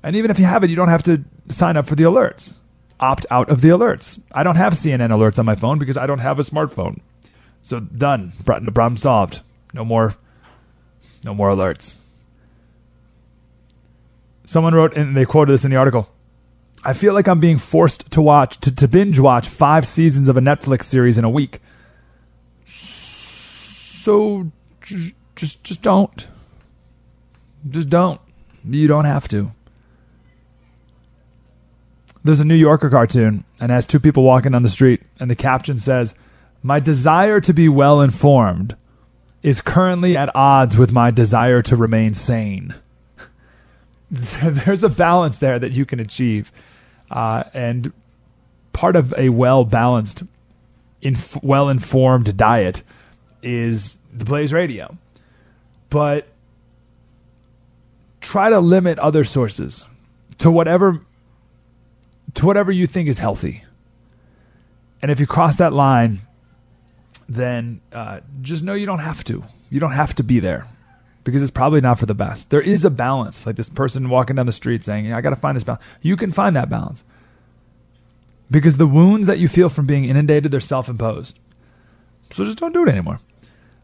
And 0.04 0.16
even 0.16 0.30
if 0.30 0.38
you 0.38 0.46
have 0.46 0.64
it, 0.64 0.70
you 0.70 0.76
don't 0.76 0.90
have 0.90 1.04
to 1.04 1.24
sign 1.50 1.78
up 1.78 1.88
for 1.88 1.96
the 1.96 2.04
alerts. 2.04 2.54
Opt 3.00 3.26
out 3.32 3.50
of 3.50 3.62
the 3.62 3.70
alerts. 3.70 4.22
I 4.32 4.44
don't 4.44 4.58
have 4.58 4.74
CNN 4.74 5.10
alerts 5.10 5.40
on 5.40 5.46
my 5.46 5.56
phone 5.56 5.80
because 5.80 5.98
I 5.98 6.06
don't 6.06 6.20
have 6.20 6.38
a 6.38 6.44
smartphone. 6.44 7.00
So 7.62 7.80
done. 7.80 8.34
Problem 8.46 8.98
solved. 8.98 9.42
No 9.74 9.86
more, 9.86 10.16
no 11.24 11.34
more 11.34 11.50
alerts. 11.50 11.94
Someone 14.46 14.74
wrote, 14.74 14.98
and 14.98 15.16
they 15.16 15.26
quoted 15.26 15.54
this 15.54 15.64
in 15.64 15.70
the 15.70 15.78
article. 15.78 16.10
I 16.84 16.94
feel 16.94 17.14
like 17.14 17.28
I'm 17.28 17.40
being 17.40 17.58
forced 17.58 18.10
to 18.12 18.22
watch 18.22 18.60
to, 18.62 18.74
to 18.74 18.88
binge 18.88 19.20
watch 19.20 19.48
five 19.48 19.86
seasons 19.86 20.30
of 20.30 20.38
a 20.38 20.42
Netflix 20.42 20.86
series 20.86 21.18
in 21.18 21.26
a 21.26 21.30
week. 21.30 21.62
So 22.66 24.52
just 24.82 25.14
just 25.36 25.64
just 25.64 25.82
don't. 25.82 26.28
Just 27.70 27.90
don't. 27.90 28.20
You 28.66 28.88
don't 28.88 29.06
have 29.06 29.28
to. 29.28 29.52
There's 32.24 32.40
a 32.40 32.46
New 32.46 32.56
Yorker 32.56 32.90
cartoon 32.90 33.44
and 33.60 33.72
it 33.72 33.76
has 33.76 33.86
two 33.86 34.00
people 34.00 34.24
walking 34.24 34.54
down 34.54 34.64
the 34.64 34.70
street 34.70 35.04
and 35.20 35.30
the 35.30 35.36
caption 35.36 35.80
says, 35.80 36.16
"My 36.64 36.80
desire 36.80 37.42
to 37.42 37.54
be 37.54 37.68
well 37.68 38.02
informed 38.02 38.76
is 39.42 39.62
currently 39.62 40.18
at 40.18 40.36
odds 40.36 40.78
with 40.78 40.92
my 40.92 41.12
desire 41.12 41.62
to 41.64 41.76
remain 41.76 42.14
sane." 42.14 42.76
There's 44.12 44.84
a 44.84 44.90
balance 44.90 45.38
there 45.38 45.60
that 45.60 45.72
you 45.72 45.86
can 45.86 46.00
achieve. 46.00 46.52
Uh, 47.12 47.44
and 47.54 47.92
part 48.74 48.96
of 48.96 49.14
a 49.18 49.30
well 49.30 49.66
balanced, 49.66 50.24
inf- 51.02 51.42
well 51.44 51.70
informed 51.70 52.36
diet 52.38 52.82
is 53.44 53.98
the 54.14 54.26
Blaze 54.26 54.54
Radio. 54.54 54.98
But 55.90 56.28
try 58.22 58.50
to 58.50 58.60
limit 58.60 59.00
other 59.00 59.24
sources 59.24 59.88
to 60.40 60.52
whatever 60.52 61.02
to 62.36 62.46
whatever 62.46 62.72
you 62.72 62.88
think 62.88 63.10
is 63.10 63.18
healthy. 63.18 63.64
And 65.02 65.12
if 65.12 65.20
you 65.20 65.28
cross 65.28 65.56
that 65.58 65.74
line, 65.74 66.22
then 67.30 67.80
uh, 67.94 68.22
just 68.42 68.64
know 68.64 68.74
you 68.74 68.88
don't 68.88 69.00
have 69.00 69.24
to. 69.26 69.44
You 69.70 69.80
don't 69.80 69.92
have 69.92 70.16
to 70.16 70.24
be 70.24 70.40
there 70.40 70.66
because 71.24 71.44
it's 71.44 71.52
probably 71.52 71.80
not 71.80 72.00
for 72.00 72.08
the 72.08 72.16
best. 72.16 72.50
There 72.50 72.62
is 72.62 72.84
a 72.84 72.90
balance, 72.90 73.46
like 73.46 73.56
this 73.56 73.70
person 73.70 74.10
walking 74.10 74.36
down 74.36 74.48
the 74.48 74.52
street 74.52 74.84
saying, 74.84 75.14
"I 75.14 75.22
got 75.22 75.30
to 75.30 75.36
find 75.36 75.56
this 75.56 75.64
balance." 75.64 75.84
You 76.02 76.18
can 76.18 76.32
find 76.32 76.56
that 76.56 76.70
balance 76.70 77.04
because 78.50 78.78
the 78.78 78.88
wounds 78.88 79.28
that 79.28 79.38
you 79.38 79.48
feel 79.48 79.70
from 79.70 79.86
being 79.86 80.06
inundated 80.06 80.52
they're 80.52 80.60
self-imposed. 80.60 81.38
So 82.32 82.44
just 82.44 82.58
don't 82.58 82.74
do 82.74 82.84
it 82.84 82.90
anymore. 82.90 83.20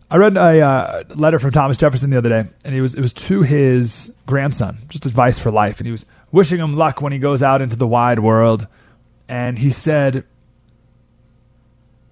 I 0.09 0.17
read 0.17 0.37
a 0.37 0.61
uh, 0.61 1.03
letter 1.09 1.39
from 1.39 1.51
Thomas 1.51 1.77
Jefferson 1.77 2.09
the 2.09 2.17
other 2.17 2.29
day, 2.29 2.49
and 2.63 2.75
it 2.75 2.81
was 2.81 2.95
it 2.95 3.01
was 3.01 3.13
to 3.13 3.43
his 3.43 4.11
grandson, 4.25 4.79
just 4.89 5.05
advice 5.05 5.37
for 5.37 5.51
life, 5.51 5.79
and 5.79 5.85
he 5.85 5.91
was 5.91 6.05
wishing 6.31 6.59
him 6.59 6.73
luck 6.73 7.01
when 7.01 7.13
he 7.13 7.19
goes 7.19 7.43
out 7.43 7.61
into 7.61 7.75
the 7.75 7.87
wide 7.87 8.19
world. 8.19 8.67
And 9.27 9.57
he 9.57 9.71
said, 9.71 10.23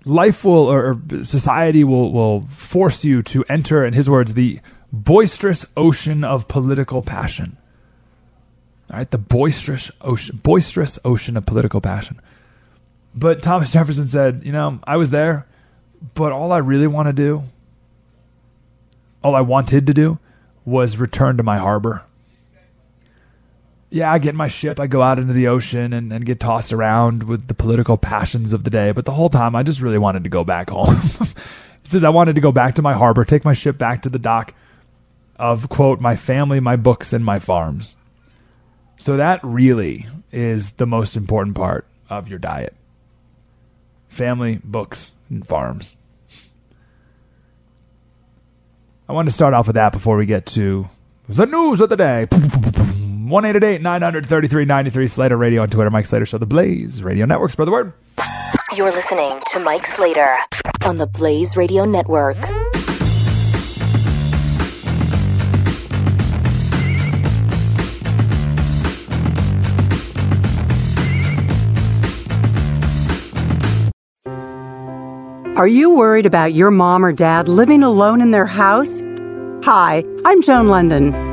"Life 0.06 0.44
will 0.44 0.70
or 0.70 1.00
society 1.24 1.84
will 1.84 2.12
will 2.12 2.42
force 2.42 3.04
you 3.04 3.22
to 3.24 3.44
enter, 3.50 3.86
in 3.86 3.94
his 3.94 4.10
words, 4.10 4.34
the 4.34 4.60
boisterous 4.92 5.66
ocean 5.76 6.24
of 6.24 6.48
political 6.48 7.02
passion. 7.02 7.58
All 8.92 8.98
right, 8.98 9.10
the 9.10 9.18
boisterous 9.18 9.90
ocean, 10.02 10.40
boisterous 10.44 11.00
ocean 11.04 11.36
of 11.36 11.46
political 11.46 11.82
passion. 11.82 12.22
But 13.16 13.42
Thomas 13.42 13.72
Jefferson 13.72 14.08
said, 14.08 14.42
you 14.44 14.52
know, 14.52 14.80
I 14.84 14.98
was 14.98 15.10
there, 15.10 15.48
but 16.14 16.32
all 16.32 16.52
I 16.52 16.58
really 16.58 16.88
want 16.88 17.08
to 17.08 17.14
do, 17.14 17.44
all 19.24 19.36
I 19.36 19.42
wanted 19.42 19.88
to 19.88 19.94
do, 19.94 20.20
was 20.66 20.98
return 20.98 21.38
to 21.38 21.44
my 21.44 21.58
harbor. 21.58 22.04
Yeah, 23.94 24.12
I 24.12 24.18
get 24.18 24.34
my 24.34 24.48
ship, 24.48 24.80
I 24.80 24.88
go 24.88 25.04
out 25.04 25.20
into 25.20 25.34
the 25.34 25.50
ocean 25.50 25.94
and, 25.94 26.12
and 26.12 26.26
get 26.26 26.40
tossed 26.40 26.74
around 26.74 27.22
with 27.22 27.48
the 27.48 27.54
political 27.54 27.96
passions 27.96 28.52
of 28.52 28.64
the 28.64 28.72
day. 28.72 28.92
But 28.92 29.06
the 29.06 29.12
whole 29.12 29.30
time, 29.30 29.56
I 29.56 29.62
just 29.62 29.82
really 29.82 30.00
wanted 30.00 30.24
to 30.24 30.32
go 30.32 30.44
back 30.44 30.72
home. 30.72 30.96
he 31.20 31.28
says, 31.84 32.04
I 32.04 32.10
wanted 32.10 32.34
to 32.34 32.42
go 32.42 32.52
back 32.52 32.74
to 32.76 32.82
my 32.82 32.94
harbor, 32.94 33.24
take 33.24 33.46
my 33.46 33.54
ship 33.54 33.78
back 33.78 34.02
to 34.02 34.10
the 34.10 34.18
dock, 34.18 34.56
of 35.36 35.70
quote 35.70 36.02
my 36.02 36.16
family, 36.16 36.60
my 36.60 36.76
books, 36.76 37.14
and 37.14 37.24
my 37.24 37.38
farms. 37.38 37.96
So 38.98 39.18
that 39.18 39.42
really 39.44 40.08
is 40.32 40.72
the 40.72 40.88
most 40.88 41.16
important 41.16 41.56
part 41.56 41.86
of 42.10 42.28
your 42.28 42.40
diet. 42.40 42.74
Family, 44.08 44.60
books, 44.64 45.12
and 45.30 45.48
farms. 45.48 45.96
I 49.08 49.14
want 49.14 49.28
to 49.30 49.36
start 49.36 49.54
off 49.54 49.68
with 49.68 49.76
that 49.76 49.92
before 49.92 50.18
we 50.18 50.26
get 50.26 50.48
to 50.48 50.88
the 51.30 51.46
news 51.46 51.80
of 51.80 51.90
the 51.90 51.96
day. 51.96 52.28
188 53.30 53.82
933 53.82 54.66
93 54.66 55.08
Slater 55.08 55.38
Radio 55.38 55.62
on 55.62 55.70
Twitter. 55.70 55.90
Mike 55.90 56.06
Slater 56.06 56.26
Show. 56.26 56.38
The 56.38 56.46
Blaze 56.46 57.04
Radio 57.04 57.26
Network. 57.26 57.52
Spread 57.52 57.68
the 57.68 57.72
word. 57.72 57.94
You're 58.76 58.92
listening 58.92 59.40
to 59.52 59.60
Mike 59.60 59.88
Slater 59.88 60.36
on 60.86 60.98
the 60.98 61.08
Blaze 61.08 61.56
Radio 61.56 61.86
Network. 61.86 62.38
Are 75.56 75.68
you 75.68 75.96
worried 75.96 76.26
about 76.26 76.54
your 76.56 76.72
mom 76.72 77.06
or 77.06 77.14
dad 77.14 77.48
living 77.48 77.84
alone 77.84 78.22
in 78.22 78.32
their 78.32 78.48
house? 78.48 79.02
Hi, 79.64 80.04
I'm 80.26 80.42
Joan 80.42 80.68
London. 80.68 81.33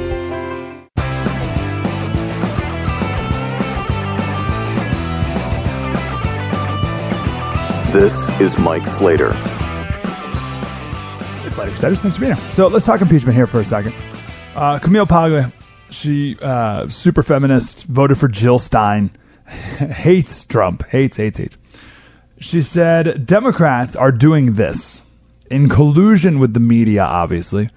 This 7.91 8.29
is 8.39 8.57
Mike 8.57 8.87
Slater. 8.87 9.33
It's 11.43 11.55
Slater 11.55 11.71
Crusaders. 11.71 11.99
Thanks 11.99 12.15
for 12.15 12.21
being 12.21 12.35
here. 12.35 12.51
So 12.53 12.67
let's 12.67 12.85
talk 12.85 13.01
impeachment 13.01 13.35
here 13.35 13.47
for 13.47 13.59
a 13.59 13.65
second. 13.65 13.93
Uh, 14.55 14.79
Camille 14.79 15.05
Paglia, 15.05 15.51
she 15.89 16.37
uh, 16.41 16.87
super 16.87 17.21
feminist, 17.21 17.83
voted 17.87 18.17
for 18.17 18.29
Jill 18.29 18.59
Stein, 18.59 19.13
hates 19.45 20.45
Trump, 20.45 20.87
hates, 20.87 21.17
hates, 21.17 21.37
hates. 21.37 21.57
She 22.39 22.61
said 22.61 23.25
Democrats 23.25 23.97
are 23.97 24.13
doing 24.13 24.53
this 24.53 25.01
in 25.49 25.67
collusion 25.67 26.39
with 26.39 26.53
the 26.53 26.61
media, 26.61 27.03
obviously, 27.03 27.67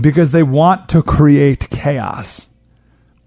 because 0.00 0.30
they 0.30 0.44
want 0.44 0.88
to 0.90 1.02
create 1.02 1.68
chaos. 1.68 2.46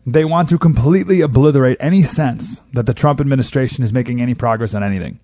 They 0.05 0.23
want 0.23 0.47
to 0.47 0.57
completely 0.57 1.19
obliterate 1.19 1.75
any 1.81 2.03
sense 2.03 2.61
that 2.71 2.85
the 2.85 2.93
Trump 2.93 3.19
administration 3.19 3.83
is 3.83 3.91
making 3.91 4.21
any 4.21 4.33
progress 4.33 4.73
on 4.73 4.81
anything. 4.81 5.19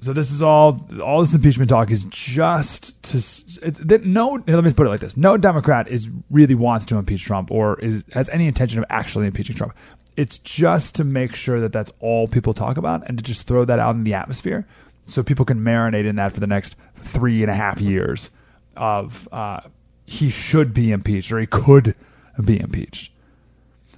So 0.00 0.14
this 0.14 0.30
is 0.30 0.42
all 0.42 0.86
all 1.02 1.20
this 1.20 1.34
impeachment 1.34 1.68
talk 1.68 1.90
is 1.90 2.04
just 2.04 3.00
to 3.04 3.18
it, 3.62 4.04
no. 4.04 4.42
Let 4.46 4.64
me 4.64 4.72
put 4.72 4.86
it 4.86 4.90
like 4.90 5.00
this: 5.00 5.16
No 5.16 5.36
Democrat 5.36 5.88
is 5.88 6.08
really 6.30 6.54
wants 6.54 6.86
to 6.86 6.96
impeach 6.96 7.22
Trump 7.22 7.50
or 7.50 7.78
is 7.80 8.02
has 8.12 8.30
any 8.30 8.46
intention 8.46 8.78
of 8.78 8.86
actually 8.88 9.26
impeaching 9.26 9.56
Trump. 9.56 9.74
It's 10.16 10.38
just 10.38 10.94
to 10.96 11.04
make 11.04 11.34
sure 11.34 11.60
that 11.60 11.72
that's 11.72 11.92
all 12.00 12.28
people 12.28 12.54
talk 12.54 12.78
about 12.78 13.06
and 13.06 13.18
to 13.18 13.24
just 13.24 13.42
throw 13.42 13.64
that 13.66 13.78
out 13.78 13.94
in 13.94 14.04
the 14.04 14.14
atmosphere 14.14 14.66
so 15.06 15.22
people 15.22 15.44
can 15.44 15.60
marinate 15.60 16.06
in 16.06 16.16
that 16.16 16.32
for 16.32 16.40
the 16.40 16.46
next 16.46 16.76
three 17.02 17.42
and 17.42 17.50
a 17.50 17.54
half 17.54 17.80
years 17.80 18.30
of 18.76 19.28
uh, 19.32 19.60
he 20.06 20.30
should 20.30 20.72
be 20.72 20.92
impeached 20.92 21.30
or 21.30 21.38
he 21.40 21.46
could 21.46 21.94
be 22.42 22.58
impeached. 22.58 23.12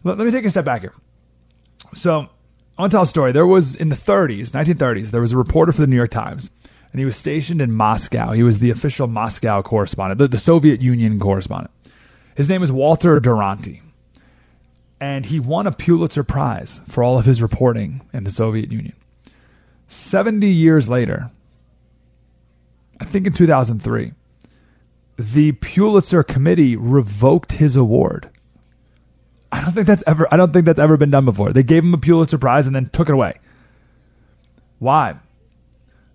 Let, 0.04 0.18
let 0.18 0.24
me 0.24 0.32
take 0.32 0.44
a 0.44 0.50
step 0.50 0.64
back 0.64 0.80
here. 0.80 0.94
So 1.94 2.28
I 2.76 2.82
want 2.82 2.90
to 2.90 2.96
tell 2.96 3.02
a 3.02 3.06
story. 3.06 3.32
There 3.32 3.46
was 3.46 3.74
in 3.76 3.90
the 3.90 3.96
30s, 3.96 4.50
1930s, 4.50 5.10
there 5.10 5.20
was 5.20 5.32
a 5.32 5.36
reporter 5.36 5.72
for 5.72 5.82
the 5.82 5.86
New 5.86 5.96
York 5.96 6.10
Times, 6.10 6.48
and 6.90 6.98
he 6.98 7.04
was 7.04 7.16
stationed 7.16 7.60
in 7.60 7.72
Moscow. 7.72 8.32
He 8.32 8.42
was 8.42 8.60
the 8.60 8.70
official 8.70 9.06
Moscow 9.06 9.60
correspondent, 9.62 10.18
the, 10.18 10.28
the 10.28 10.38
Soviet 10.38 10.80
Union 10.80 11.20
correspondent. 11.20 11.70
His 12.34 12.48
name 12.48 12.62
is 12.62 12.72
Walter 12.72 13.20
Duranty, 13.20 13.82
and 15.00 15.26
he 15.26 15.38
won 15.38 15.66
a 15.66 15.72
Pulitzer 15.72 16.24
Prize 16.24 16.80
for 16.88 17.04
all 17.04 17.18
of 17.18 17.26
his 17.26 17.42
reporting 17.42 18.00
in 18.12 18.24
the 18.24 18.30
Soviet 18.30 18.72
Union. 18.72 18.94
70 19.88 20.46
years 20.46 20.88
later, 20.88 21.30
I 22.98 23.04
think 23.04 23.26
in 23.26 23.34
2003, 23.34 24.12
the 25.18 25.52
Pulitzer 25.52 26.22
Committee 26.22 26.74
revoked 26.76 27.52
his 27.52 27.76
award 27.76 28.30
I 29.52 29.60
don't 29.60 29.74
think 29.74 29.86
that's 29.86 30.02
ever 30.06 30.26
I 30.32 30.36
don't 30.36 30.52
think 30.52 30.64
that's 30.64 30.78
ever 30.78 30.96
been 30.96 31.10
done 31.10 31.26
before. 31.26 31.52
They 31.52 31.62
gave 31.62 31.84
him 31.84 31.92
a 31.92 31.98
Pulitzer 31.98 32.38
Prize 32.38 32.66
and 32.66 32.74
then 32.74 32.88
took 32.88 33.08
it 33.08 33.12
away. 33.12 33.34
Why? 34.78 35.16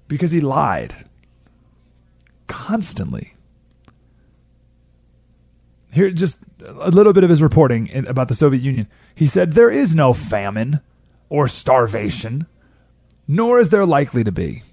Because 0.08 0.32
he 0.32 0.42
lied 0.42 0.96
constantly. 2.48 3.34
Here 5.92 6.10
just 6.12 6.38
a 6.66 6.90
little 6.90 7.14
bit 7.14 7.24
of 7.24 7.30
his 7.30 7.42
reporting 7.42 8.08
about 8.08 8.28
the 8.28 8.36
Soviet 8.36 8.62
Union. 8.62 8.88
He 9.14 9.28
said 9.28 9.54
there 9.54 9.72
is 9.72 9.96
no 9.96 10.14
famine 10.14 10.82
or 11.30 11.48
starvation, 11.48 12.48
nor 13.28 13.60
is 13.60 13.70
there 13.70 13.86
likely 13.86 14.24
to 14.24 14.32
be. 14.32 14.64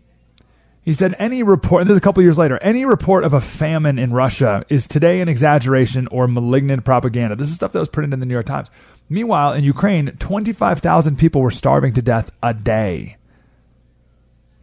He 0.85 0.93
said 0.93 1.17
any 1.19 1.43
report, 1.43 1.81
and 1.81 1.89
this 1.89 1.95
is 1.95 1.99
a 1.99 2.03
couple 2.03 2.23
years 2.23 2.37
later, 2.37 2.59
any 2.59 2.85
report 2.85 3.25
of 3.25 3.33
a 3.33 3.41
famine 3.41 3.99
in 3.99 4.13
Russia 4.13 4.67
is 4.69 4.87
today 4.87 5.21
an 5.21 5.31
exaggeration 5.31 6.07
or 6.09 6.29
malignant 6.29 6.85
propaganda. 6.85 7.37
This 7.37 7.49
is 7.49 7.55
stuff 7.55 7.73
that 7.73 7.79
was 7.79 7.89
printed 7.89 8.13
in 8.13 8.21
the 8.21 8.27
New 8.27 8.35
York 8.35 8.45
Times. 8.45 8.71
Meanwhile, 9.09 9.55
in 9.55 9.65
Ukraine, 9.65 10.15
25,000 10.19 11.17
people 11.17 11.41
were 11.41 11.51
starving 11.51 11.95
to 11.95 12.03
death 12.03 12.31
a 12.43 12.53
day. 12.53 13.17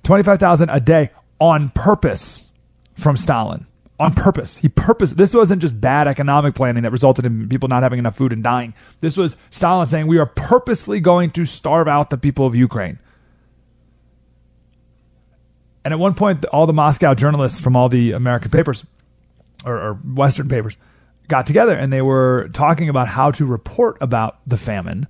25,000 0.04 0.70
a 0.70 0.80
day 0.80 1.10
on 1.40 1.70
purpose 1.70 2.46
from 2.96 3.18
Stalin. 3.18 3.66
On 4.00 4.14
purpose. 4.14 4.58
He 4.58 4.70
purpose. 4.70 5.14
This 5.14 5.34
wasn't 5.34 5.62
just 5.62 5.80
bad 5.80 6.08
economic 6.08 6.54
planning 6.54 6.84
that 6.84 6.92
resulted 6.92 7.26
in 7.26 7.50
people 7.50 7.70
not 7.70 7.84
having 7.84 8.00
enough 8.00 8.16
food 8.16 8.34
and 8.34 8.44
dying. 8.44 8.74
This 9.00 9.18
was 9.18 9.38
Stalin 9.50 9.88
saying 9.88 10.08
we 10.08 10.18
are 10.20 10.26
purposely 10.26 11.00
going 11.00 11.32
to 11.32 11.46
starve 11.46 11.88
out 11.88 12.10
the 12.10 12.18
people 12.18 12.46
of 12.46 12.56
Ukraine. 12.56 13.00
And 15.84 15.94
at 15.94 16.00
one 16.00 16.14
point, 16.14 16.46
all 16.46 16.68
the 16.68 16.74
Moscow 16.74 17.14
journalists 17.14 17.60
from 17.60 17.76
all 17.76 17.90
the 17.90 18.12
American 18.12 18.52
papers 18.52 18.86
or, 19.66 19.76
or, 19.76 19.94
Western 19.94 20.48
papers 20.48 20.78
got 21.28 21.48
together 21.48 21.76
and 21.76 21.92
they 21.92 22.02
were 22.02 22.50
talking 22.54 22.90
about 22.90 23.08
how 23.08 23.32
to 23.32 23.46
report 23.46 23.98
about 24.02 24.40
the 24.48 24.58
famine 24.58 25.08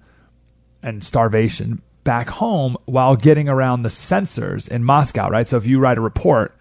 and 0.83 1.03
starvation 1.03 1.81
back 2.03 2.29
home 2.29 2.77
while 2.85 3.15
getting 3.15 3.47
around 3.47 3.81
the 3.81 3.89
censors 3.89 4.67
in 4.67 4.83
Moscow, 4.83 5.29
right? 5.29 5.47
So 5.47 5.57
if 5.57 5.65
you 5.65 5.79
write 5.79 5.97
a 5.97 6.01
report 6.01 6.57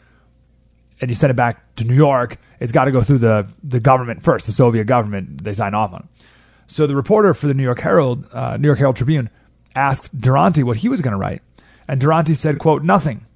and 1.01 1.11
you 1.11 1.15
send 1.15 1.31
it 1.31 1.35
back 1.35 1.75
to 1.77 1.85
New 1.85 1.95
York, 1.95 2.39
it's 2.59 2.73
got 2.73 2.85
to 2.85 2.93
go 2.93 3.03
through 3.03 3.19
the, 3.19 3.51
the 3.63 3.81
government 3.81 4.23
first, 4.23 4.47
the 4.47 4.53
Soviet 4.53 4.85
government. 4.85 5.43
They 5.43 5.53
sign 5.53 5.75
off 5.75 5.93
on 5.93 6.01
it. 6.01 6.27
So 6.67 6.87
the 6.87 6.95
reporter 6.95 7.35
for 7.35 7.47
the 7.47 7.55
New 7.55 7.63
York 7.63 7.81
Herald, 7.81 8.27
uh, 8.33 8.57
New 8.57 8.69
York 8.69 8.79
Herald 8.79 8.97
Tribune, 8.97 9.31
asked 9.75 10.19
Duranty 10.19 10.63
what 10.63 10.77
he 10.77 10.89
was 10.89 11.01
going 11.01 11.13
to 11.13 11.19
write. 11.19 11.43
And 11.89 12.01
Duranty 12.01 12.35
said, 12.35 12.59
quote, 12.59 12.85
nothing. 12.85 13.27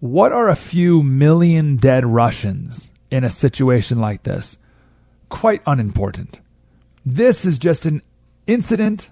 What 0.00 0.32
are 0.32 0.48
a 0.48 0.56
few 0.56 1.02
million 1.02 1.76
dead 1.76 2.06
Russians 2.06 2.90
in 3.10 3.22
a 3.22 3.30
situation 3.30 4.00
like 4.00 4.22
this? 4.22 4.56
Quite 5.28 5.62
unimportant. 5.66 6.40
This 7.04 7.44
is 7.44 7.58
just 7.58 7.84
an 7.84 8.02
incident 8.46 9.10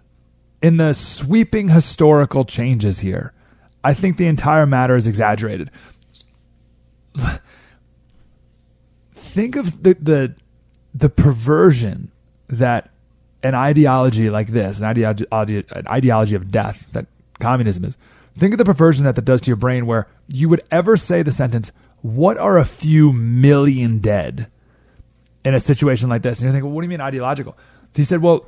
in 0.63 0.79
the 0.79 0.95
sweeping 0.95 1.69
historical 1.69 2.45
changes 2.45 3.01
here. 3.01 3.35
I 3.85 3.93
think 3.95 4.17
the 4.17 4.27
entire 4.27 4.67
matter 4.67 4.97
is 4.97 5.07
exaggerated. 5.07 5.71
think 9.15 9.57
of 9.57 9.83
the, 9.83 9.95
the 10.01 10.35
the 10.95 11.11
perversion 11.11 12.11
that 12.49 12.91
an 13.43 13.55
ideology 13.55 14.31
like 14.31 14.49
this, 14.49 14.79
an 14.79 14.85
ideology, 14.85 15.65
an 15.71 15.87
ideology 15.87 16.35
of 16.35 16.51
death 16.51 16.89
that 16.93 17.07
communism 17.39 17.85
is, 17.85 17.97
Think 18.39 18.55
of 18.55 18.59
the 18.59 18.65
perversion 18.65 19.05
that 19.05 19.17
that 19.17 19.25
does 19.25 19.41
to 19.43 19.49
your 19.49 19.57
brain 19.57 19.87
where 19.87 20.07
you 20.29 20.49
would 20.49 20.63
ever 20.71 20.97
say 20.97 21.23
the 21.23 21.33
sentence, 21.33 21.73
What 22.03 22.39
are 22.39 22.59
a 22.59 22.65
few 22.65 23.13
million 23.13 23.99
dead 23.99 24.51
in 25.45 25.55
a 25.55 25.61
situation 25.61 26.09
like 26.09 26.23
this? 26.23 26.39
And 26.39 26.45
you're 26.45 26.53
thinking, 26.53 26.67
well, 26.67 26.75
What 26.75 26.83
do 26.83 26.87
you 26.87 26.91
mean 26.91 27.01
ideological? 27.01 27.57
He 27.95 28.05
said, 28.05 28.23
Well, 28.23 28.47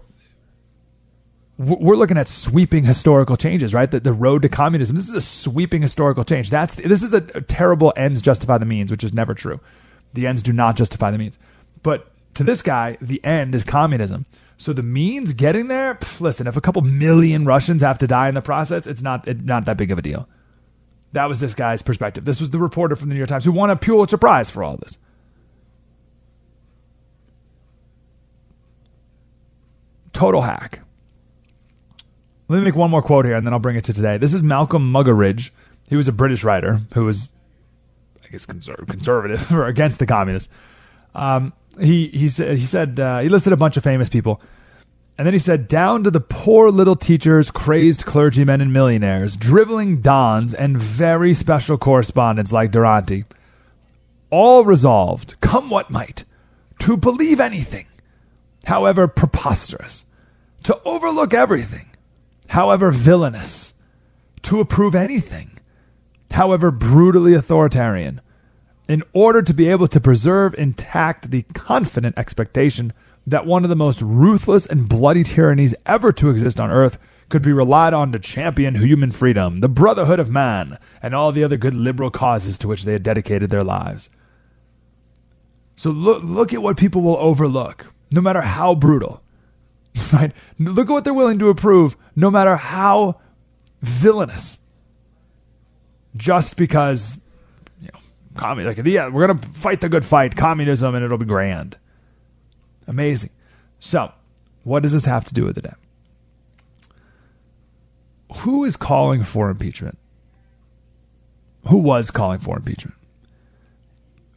we're 1.61 1.97
looking 1.97 2.17
at 2.17 2.27
sweeping 2.27 2.85
historical 2.85 3.37
changes, 3.37 3.75
right? 3.75 3.91
The, 3.91 4.01
the 4.01 4.15
road 4.15 4.43
to 4.43 4.49
communism. 4.49 4.97
This 4.97 5.11
is 5.11 5.15
a 5.15 5.21
sweeping 5.21 5.83
historical 5.83 6.25
change. 6.25 6.49
That's 6.49 6.75
this 6.75 7.03
is 7.03 7.13
a, 7.13 7.21
terrible 7.21 7.93
ends 7.97 8.23
justify 8.23 8.57
the 8.57 8.65
means, 8.65 8.91
which 8.91 9.05
is 9.05 9.13
never 9.13 9.35
true. 9.35 9.61
The 10.15 10.27
ends 10.27 10.43
do 10.43 10.55
not 10.55 10.77
justify 10.77 11.11
the 11.11 11.19
means. 11.19 11.39
But 11.83 12.11
to 12.35 12.45
this 12.45 12.63
guy, 12.63 12.97
the 13.03 13.23
end 13.25 13.55
is 13.55 13.65
communism. 13.65 14.25
So 14.57 14.73
the 14.73 14.83
means 14.83 15.35
getting 15.35 15.69
there, 15.69 15.97
pff, 15.97 16.21
listen, 16.21 16.47
if 16.47 16.57
a 16.57 16.63
couple 16.63 16.81
million 16.81 17.45
Russians 17.45 17.83
have 17.83 17.99
to 17.99 18.07
die 18.07 18.29
in 18.29 18.35
the 18.35 18.41
process, 18.41 18.87
it's 18.87 19.03
not 19.03 19.29
it, 19.29 19.45
not 19.45 19.67
that 19.67 19.77
big 19.77 19.91
of 19.91 19.99
a 19.99 20.03
deal. 20.03 20.29
That 21.13 21.29
was 21.29 21.41
this 21.41 21.55
guy's 21.55 21.83
perspective. 21.83 22.25
This 22.25 22.41
was 22.41 22.51
the 22.51 22.59
reporter 22.59 22.95
from 22.95 23.09
the 23.09 23.15
New 23.15 23.19
York 23.19 23.29
Times 23.29 23.45
who 23.45 23.53
won 23.53 23.71
a 23.71 23.77
Pulitzer 23.77 24.17
Prize 24.17 24.49
for 24.49 24.63
all 24.63 24.77
this. 24.77 24.97
Total 30.13 30.43
hack. 30.43 30.81
Let 32.49 32.59
me 32.59 32.65
make 32.65 32.75
one 32.75 32.91
more 32.91 33.03
quote 33.03 33.25
here 33.25 33.35
and 33.35 33.47
then 33.47 33.53
I'll 33.53 33.61
bring 33.61 33.77
it 33.77 33.85
to 33.85 33.93
today. 33.93 34.19
This 34.19 34.35
is 34.35 34.43
Malcolm 34.43 34.93
Muggeridge. 34.93 35.51
He 35.89 35.97
was 35.97 36.09
a 36.09 36.13
British 36.13 36.45
writer 36.45 36.81
who 36.95 37.05
was, 37.05 37.29
I 38.25 38.29
guess, 38.29 38.47
conservative 38.47 39.53
or 39.55 39.67
against 39.67 39.99
the 39.99 40.07
communists. 40.07 40.49
Um, 41.15 41.53
he 41.81 42.09
he 42.09 42.29
said 42.29 42.59
he 42.59 42.67
said 42.67 43.01
uh, 43.01 43.21
he 43.21 43.29
listed 43.29 43.53
a 43.53 43.57
bunch 43.57 43.77
of 43.77 43.85
famous 43.85 44.09
people, 44.09 44.41
and 45.21 45.27
then 45.27 45.35
he 45.35 45.39
said 45.39 45.69
down 45.69 46.03
to 46.03 46.11
the 46.11 46.19
poor 46.19 46.71
little 46.71 46.97
teachers, 46.97 47.51
crazed 47.51 48.07
clergymen 48.07 48.63
and 48.63 48.73
millionaires, 48.73 49.37
driveling 49.37 50.01
dons, 50.01 50.55
and 50.55 50.79
very 50.79 51.35
special 51.35 51.77
correspondents 51.77 52.53
like 52.53 52.71
Duranty, 52.71 53.27
all 54.31 54.65
resolved, 54.65 55.35
come 55.43 55.69
what 55.69 55.91
might, 55.91 56.25
to 56.79 56.97
believe 56.97 57.39
anything, 57.39 57.87
however 58.65 59.07
preposterous, 59.07 60.07
to 60.63 60.81
overlook 60.87 61.35
everything, 61.35 61.91
however 62.47 62.91
villainous, 62.91 63.75
to 64.45 64.59
approve 64.59 64.95
anything, 64.95 65.51
however 66.31 66.71
brutally 66.71 67.35
authoritarian 67.35 68.23
in 68.89 69.03
order 69.13 69.43
to 69.43 69.53
be 69.53 69.69
able 69.69 69.87
to 69.87 70.01
preserve 70.01 70.55
intact 70.55 71.31
the 71.31 71.43
confident 71.53 72.17
expectation 72.17 72.95
that 73.27 73.47
one 73.47 73.65
of 73.65 73.71
the 73.71 73.77
most 73.77 74.01
ruthless 74.03 74.67
and 74.67 74.89
bloody 74.89 75.25
tyrannies 75.25 75.75
ever 75.87 76.13
to 76.13 76.31
exist 76.31 76.59
on 76.59 76.71
earth 76.71 76.99
could 77.29 77.43
be 77.43 77.53
relied 77.53 77.95
on 77.95 78.13
to 78.13 78.19
champion 78.19 78.75
human 78.75 79.11
freedom, 79.11 79.57
the 79.59 79.69
brotherhood 79.69 80.19
of 80.19 80.29
man, 80.29 80.79
and 81.01 81.15
all 81.15 81.33
the 81.33 81.45
other 81.45 81.57
good 81.57 81.75
liberal 81.75 82.11
causes 82.11 82.59
to 82.59 82.69
which 82.69 82.85
they 82.85 82.93
had 82.93 83.03
dedicated 83.03 83.51
their 83.51 83.65
lives. 83.65 84.11
So 85.77 85.91
look, 85.91 86.23
look 86.23 86.53
at 86.53 86.61
what 86.61 86.77
people 86.77 87.01
will 87.01 87.17
overlook, 87.17 87.87
no 88.11 88.21
matter 88.21 88.43
how 88.43 88.75
brutal. 88.75 89.23
Right? 90.13 90.33
Look 90.59 90.89
at 90.89 90.93
what 90.93 91.05
they're 91.05 91.15
willing 91.15 91.39
to 91.39 91.51
approve, 91.51 91.97
no 92.17 92.31
matter 92.31 92.57
how 92.57 93.21
villainous. 93.81 94.59
Just 96.17 96.57
because 96.57 97.19
you 97.81 97.89
communism. 98.35 98.85
Like, 98.85 98.93
yeah, 98.93 99.09
we're 99.09 99.27
gonna 99.27 99.41
fight 99.41 99.81
the 99.81 99.89
good 99.89 100.05
fight, 100.05 100.37
communism, 100.37 100.95
and 100.95 101.05
it'll 101.05 101.19
be 101.19 101.27
grand. 101.27 101.77
Amazing. 102.91 103.31
So, 103.79 104.13
what 104.65 104.83
does 104.83 104.93
this 104.93 105.07
have 105.07 105.25
to 105.27 105.35
do 105.35 105.45
with 105.45 105.57
it? 105.57 105.65
Who 108.41 108.65
is 108.65 108.77
calling 108.77 109.25
for 109.25 109.49
impeachment? 109.49 109.97
Who 111.69 111.79
was 111.79 112.11
calling 112.11 112.39
for 112.39 112.57
impeachment? 112.57 112.97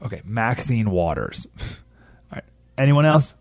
Okay, 0.02 0.22
Maxine 0.24 0.90
Waters. 0.92 1.48
All 1.60 2.36
right. 2.36 2.44
Anyone 2.78 3.06
else? 3.06 3.34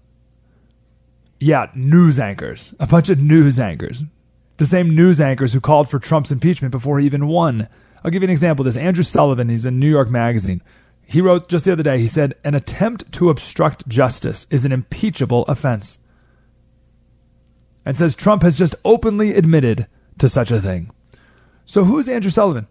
Yeah, 1.39 1.67
news 1.75 2.19
anchors. 2.19 2.75
A 2.81 2.87
bunch 2.87 3.09
of 3.09 3.23
news 3.23 3.61
anchors. 3.61 4.03
The 4.57 4.67
same 4.67 4.95
news 4.95 5.21
anchors 5.21 5.53
who 5.53 5.61
called 5.61 5.89
for 5.89 5.99
Trump's 5.99 6.33
impeachment 6.33 6.73
before 6.73 6.99
he 6.99 7.07
even 7.07 7.27
won 7.27 7.69
I'll 8.05 8.11
give 8.11 8.23
you 8.23 8.27
an 8.27 8.33
example 8.33 8.67
of 8.67 8.73
this. 8.73 8.81
Andrew 8.81 9.05
Sullivan, 9.05 9.49
he's 9.49 9.65
in 9.65 9.79
New 9.79 9.89
York 9.89 10.11
Magazine. 10.11 10.61
He 11.13 11.21
wrote 11.21 11.51
just 11.51 11.67
the 11.67 11.73
other 11.73 11.83
day, 11.83 11.99
he 11.99 12.09
said, 12.09 12.37
An 12.43 12.55
attempt 12.55 13.13
to 13.13 13.29
obstruct 13.29 13.87
justice 13.87 14.47
is 14.49 14.65
an 14.65 14.73
impeachable 14.73 15.45
offense. 15.45 15.99
And 17.85 17.99
says 17.99 18.17
Trump 18.17 18.43
has 18.43 18.57
just 18.57 18.75
openly 18.83 19.35
admitted 19.35 19.89
to 20.17 20.31
such 20.31 20.51
a 20.51 20.59
thing. 20.59 20.91
So 21.67 21.85
who's 21.85 22.09
Andrew 22.09 22.31
Sullivan? 22.31 22.67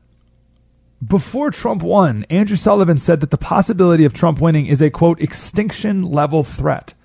Before 1.08 1.51
Trump 1.51 1.84
won, 1.84 2.25
Andrew 2.32 2.58
Sullivan 2.58 2.97
said 2.97 3.19
that 3.19 3.30
the 3.30 3.38
possibility 3.38 4.06
of 4.06 4.13
Trump 4.13 4.41
winning 4.41 4.65
is 4.65 4.82
a 4.82 4.89
quote, 4.89 5.21
extinction 5.21 6.01
level 6.01 6.43
threat. 6.43 6.95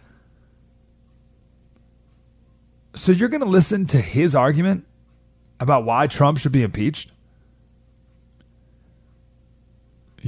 So 2.94 3.12
you're 3.12 3.28
going 3.28 3.42
to 3.42 3.46
listen 3.46 3.84
to 3.88 4.00
his 4.00 4.34
argument 4.34 4.86
about 5.60 5.84
why 5.84 6.06
Trump 6.06 6.38
should 6.38 6.52
be 6.52 6.62
impeached? 6.62 7.10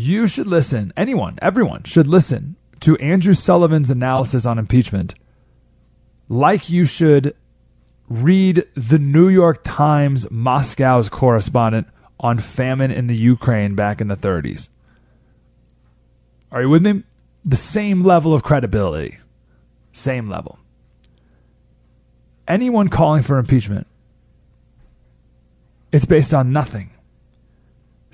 You 0.01 0.27
should 0.27 0.47
listen, 0.47 0.93
anyone, 0.97 1.39
everyone 1.41 1.85
should 1.85 2.07
listen 2.07 2.57
to 2.81 2.97
Andrew 2.97 3.35
Sullivan's 3.35 3.91
analysis 3.91 4.47
on 4.47 4.59
impeachment 4.59 5.15
like 6.29 6.69
you 6.69 6.85
should 6.85 7.35
read 8.09 8.65
the 8.75 8.99
New 8.99 9.29
York 9.29 9.61
Times 9.65 10.31
Moscow's 10.31 11.09
correspondent 11.09 11.89
on 12.21 12.39
famine 12.39 12.91
in 12.91 13.07
the 13.07 13.17
Ukraine 13.17 13.75
back 13.75 14.01
in 14.01 14.09
the 14.09 14.17
30s. 14.17 14.69
Are 16.51 16.63
you 16.63 16.69
with 16.69 16.85
me? 16.85 17.03
The 17.45 17.57
same 17.57 18.03
level 18.03 18.35
of 18.35 18.43
credibility. 18.43 19.19
Same 19.93 20.29
level. 20.29 20.59
Anyone 22.47 22.89
calling 22.89 23.23
for 23.23 23.39
impeachment, 23.39 23.87
it's 25.93 26.07
based 26.07 26.33
on 26.33 26.53
nothing. 26.53 26.91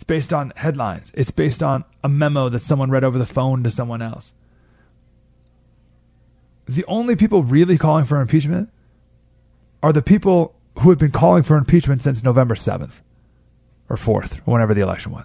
It's 0.04 0.08
based 0.08 0.34
on 0.34 0.52
headlines. 0.56 1.10
It's 1.14 1.30
based 1.30 1.62
on 1.62 1.82
a 2.02 2.10
memo 2.10 2.50
that 2.50 2.58
someone 2.58 2.90
read 2.90 3.04
over 3.04 3.16
the 3.16 3.24
phone 3.24 3.62
to 3.64 3.70
someone 3.70 4.02
else. 4.02 4.34
The 6.68 6.84
only 6.84 7.16
people 7.16 7.42
really 7.42 7.78
calling 7.78 8.04
for 8.04 8.20
impeachment 8.20 8.68
are 9.82 9.94
the 9.94 10.02
people 10.02 10.54
who 10.80 10.90
have 10.90 10.98
been 10.98 11.10
calling 11.10 11.42
for 11.42 11.56
impeachment 11.56 12.02
since 12.02 12.22
November 12.22 12.54
7th 12.54 13.00
or 13.88 13.96
4th, 13.96 14.40
or 14.40 14.52
whenever 14.52 14.74
the 14.74 14.82
election 14.82 15.10
was. 15.10 15.24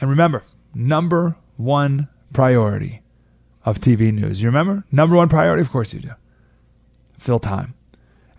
And 0.00 0.10
remember, 0.10 0.42
number 0.74 1.36
one 1.56 2.08
priority 2.32 3.02
of 3.64 3.80
TV 3.80 4.12
news. 4.12 4.42
You 4.42 4.48
remember? 4.48 4.82
Number 4.90 5.14
one 5.14 5.28
priority? 5.28 5.60
Of 5.60 5.70
course 5.70 5.92
you 5.92 6.00
do. 6.00 6.10
Fill 7.20 7.38
time. 7.38 7.74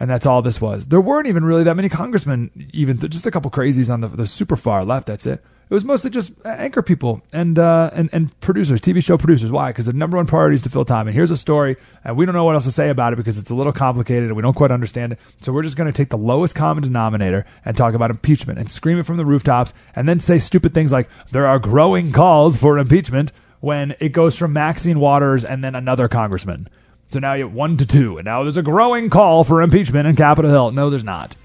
And 0.02 0.10
that's 0.10 0.26
all 0.26 0.42
this 0.42 0.60
was. 0.60 0.88
There 0.88 1.00
weren't 1.00 1.28
even 1.28 1.46
really 1.46 1.64
that 1.64 1.76
many 1.76 1.88
congressmen, 1.88 2.50
even 2.74 2.98
th- 2.98 3.12
just 3.12 3.28
a 3.28 3.32
couple 3.32 3.52
crazies 3.52 3.94
on 3.94 4.02
the, 4.02 4.08
the 4.08 4.26
super 4.26 4.56
far 4.56 4.84
left. 4.84 5.06
That's 5.06 5.28
it. 5.28 5.44
It 5.70 5.74
was 5.76 5.86
mostly 5.86 6.10
just 6.10 6.34
anchor 6.44 6.82
people 6.82 7.22
and 7.32 7.60
uh, 7.60 7.92
and 7.94 8.10
and 8.12 8.40
producers, 8.42 8.82
TV 8.82 9.04
show 9.04 9.16
producers. 9.16 9.52
Why? 9.52 9.70
Because 9.70 9.86
the 9.86 9.94
number 9.94 10.18
one 10.18 10.26
priority 10.26 10.56
is 10.56 10.64
to 10.64 10.70
fill 10.70 10.86
time. 10.86 11.08
And 11.08 11.14
here's 11.16 11.30
a 11.30 11.38
story, 11.38 11.78
and 12.04 12.18
we 12.18 12.26
don't 12.26 12.34
know 12.34 12.44
what 12.44 12.56
else 12.56 12.64
to 12.64 12.72
say 12.72 12.90
about 12.90 13.14
it 13.14 13.18
because 13.18 13.38
it's 13.38 13.52
a 13.52 13.56
little 13.56 13.72
complicated 13.72 14.24
and 14.24 14.36
we 14.36 14.42
don't 14.42 14.56
quite 14.56 14.72
understand 14.72 15.14
it. 15.14 15.20
So 15.42 15.54
we're 15.54 15.62
just 15.62 15.78
going 15.78 15.86
to 15.86 15.96
take 15.96 16.10
the 16.10 16.18
lowest 16.18 16.56
common 16.56 16.82
denominator 16.82 17.46
and 17.64 17.78
talk 17.78 17.94
about 17.94 18.10
impeachment 18.10 18.58
and 18.58 18.72
scream 18.72 18.98
it 18.98 19.06
from 19.06 19.18
the 19.18 19.26
rooftops, 19.26 19.72
and 19.96 20.10
then 20.10 20.20
say 20.20 20.40
stupid 20.40 20.74
things 20.74 20.92
like 20.92 21.10
there 21.30 21.46
are 21.46 21.60
growing 21.60 22.12
calls 22.12 22.58
for 22.58 22.80
impeachment 22.80 23.32
when 23.60 23.94
it 24.00 24.10
goes 24.10 24.36
from 24.36 24.52
Maxine 24.52 25.00
Waters 25.00 25.46
and 25.46 25.64
then 25.64 25.76
another 25.76 26.08
congressman. 26.08 26.68
So 27.12 27.19
now 27.19 27.34
you 27.34 27.43
have 27.43 27.54
one 27.54 27.76
to 27.76 27.86
two, 27.86 28.17
and 28.17 28.26
now 28.26 28.43
there's 28.43 28.56
a 28.56 28.63
growing 28.63 29.10
call 29.10 29.43
for 29.43 29.62
impeachment 29.62 30.08
in 30.08 30.15
Capitol 30.15 30.50
Hill. 30.50 30.71
No, 30.71 30.89
there's 30.89 31.04
not. 31.04 31.36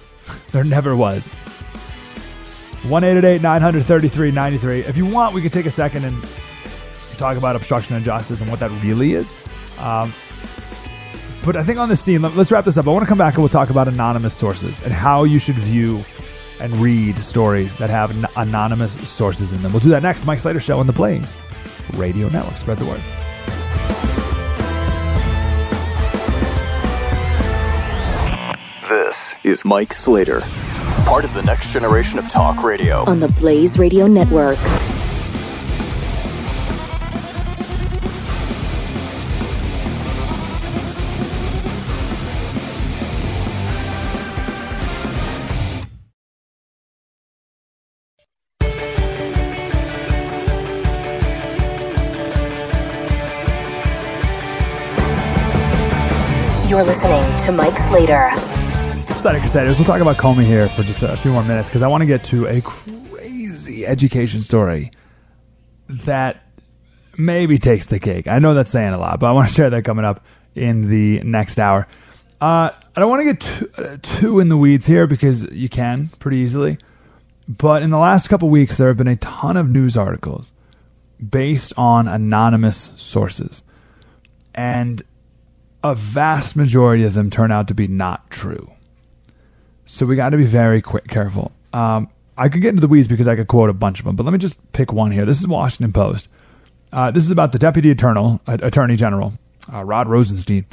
there 0.52 0.64
never 0.64 0.96
was. 0.96 1.28
1 2.88 3.02
933 3.02 4.30
93. 4.30 4.80
If 4.80 4.96
you 4.96 5.04
want, 5.04 5.34
we 5.34 5.42
can 5.42 5.50
take 5.50 5.66
a 5.66 5.70
second 5.70 6.06
and 6.06 6.16
talk 7.18 7.36
about 7.36 7.56
obstruction 7.56 7.94
of 7.94 8.02
justice 8.02 8.40
and 8.40 8.50
what 8.50 8.58
that 8.60 8.70
really 8.82 9.12
is. 9.12 9.34
Um, 9.78 10.12
but 11.44 11.56
I 11.56 11.62
think 11.62 11.78
on 11.78 11.90
this 11.90 12.02
theme, 12.02 12.22
let, 12.22 12.36
us 12.38 12.50
wrap 12.50 12.64
this 12.64 12.78
up. 12.78 12.86
I 12.86 12.90
want 12.90 13.02
to 13.02 13.08
come 13.08 13.18
back 13.18 13.34
and 13.34 13.42
we'll 13.42 13.50
talk 13.50 13.68
about 13.68 13.88
anonymous 13.88 14.34
sources 14.34 14.80
and 14.80 14.92
how 14.92 15.24
you 15.24 15.38
should 15.38 15.56
view 15.56 16.02
and 16.58 16.72
read 16.76 17.16
stories 17.18 17.76
that 17.76 17.90
have 17.90 18.10
anonymous 18.36 18.94
sources 19.08 19.52
in 19.52 19.60
them. 19.60 19.72
We'll 19.72 19.80
do 19.80 19.90
that 19.90 20.02
next. 20.02 20.24
Mike 20.24 20.38
Slater 20.38 20.60
Show 20.60 20.80
on 20.80 20.86
the 20.86 20.92
Blaze 20.92 21.34
Radio 21.94 22.28
Network. 22.30 22.56
Spread 22.56 22.78
the 22.78 22.86
word. 22.86 23.02
This 29.12 29.34
is 29.58 29.64
Mike 29.66 29.92
Slater, 29.92 30.40
part 31.04 31.26
of 31.26 31.34
the 31.34 31.42
next 31.42 31.70
generation 31.70 32.18
of 32.18 32.26
talk 32.30 32.64
radio. 32.64 33.04
on 33.04 33.20
the 33.20 33.28
Blaze 33.28 33.78
Radio 33.78 34.06
Network. 34.06 34.56
You're 56.66 56.82
listening 56.82 57.22
to 57.44 57.52
Mike 57.52 57.78
Slater. 57.78 58.61
Slater 59.22 59.38
Crusaders. 59.38 59.78
We'll 59.78 59.86
talk 59.86 60.00
about 60.00 60.16
Comey 60.16 60.44
here 60.44 60.68
for 60.70 60.82
just 60.82 61.04
a 61.04 61.16
few 61.16 61.30
more 61.30 61.44
minutes 61.44 61.68
because 61.68 61.84
I 61.84 61.86
want 61.86 62.00
to 62.00 62.06
get 62.06 62.24
to 62.24 62.48
a 62.48 62.60
crazy 62.60 63.86
education 63.86 64.40
story 64.40 64.90
that 65.88 66.44
maybe 67.16 67.56
takes 67.56 67.86
the 67.86 68.00
cake. 68.00 68.26
I 68.26 68.40
know 68.40 68.52
that's 68.52 68.72
saying 68.72 68.94
a 68.94 68.98
lot, 68.98 69.20
but 69.20 69.28
I 69.28 69.30
want 69.30 69.48
to 69.48 69.54
share 69.58 69.70
that 69.70 69.84
coming 69.84 70.04
up 70.04 70.24
in 70.56 70.90
the 70.90 71.20
next 71.20 71.60
hour. 71.60 71.86
Uh, 72.40 72.70
I 72.96 73.00
don't 73.00 73.08
want 73.08 73.20
to 73.20 73.32
get 73.32 73.40
too, 73.40 73.70
uh, 73.78 73.96
too 74.02 74.40
in 74.40 74.48
the 74.48 74.56
weeds 74.56 74.88
here 74.88 75.06
because 75.06 75.44
you 75.52 75.68
can 75.68 76.08
pretty 76.18 76.38
easily. 76.38 76.78
But 77.46 77.84
in 77.84 77.90
the 77.90 77.98
last 77.98 78.28
couple 78.28 78.48
weeks, 78.48 78.76
there 78.76 78.88
have 78.88 78.96
been 78.96 79.06
a 79.06 79.14
ton 79.14 79.56
of 79.56 79.70
news 79.70 79.96
articles 79.96 80.50
based 81.24 81.72
on 81.76 82.08
anonymous 82.08 82.92
sources. 82.96 83.62
And 84.52 85.00
a 85.84 85.94
vast 85.94 86.56
majority 86.56 87.04
of 87.04 87.14
them 87.14 87.30
turn 87.30 87.52
out 87.52 87.68
to 87.68 87.74
be 87.74 87.86
not 87.86 88.28
true. 88.28 88.72
So 89.92 90.06
we 90.06 90.16
got 90.16 90.30
to 90.30 90.38
be 90.38 90.46
very 90.46 90.80
quick, 90.80 91.06
careful. 91.06 91.52
Um, 91.74 92.08
I 92.34 92.48
could 92.48 92.62
get 92.62 92.70
into 92.70 92.80
the 92.80 92.88
weeds 92.88 93.08
because 93.08 93.28
I 93.28 93.36
could 93.36 93.46
quote 93.46 93.68
a 93.68 93.74
bunch 93.74 93.98
of 93.98 94.06
them, 94.06 94.16
but 94.16 94.24
let 94.24 94.32
me 94.32 94.38
just 94.38 94.56
pick 94.72 94.90
one 94.90 95.10
here. 95.10 95.26
This 95.26 95.38
is 95.38 95.46
Washington 95.46 95.92
Post. 95.92 96.28
Uh, 96.90 97.10
this 97.10 97.22
is 97.22 97.30
about 97.30 97.52
the 97.52 97.58
Deputy 97.58 97.90
Eternal, 97.90 98.40
uh, 98.46 98.56
Attorney 98.62 98.96
General 98.96 99.34
uh, 99.70 99.84
Rod 99.84 100.08
Rosenstein. 100.08 100.64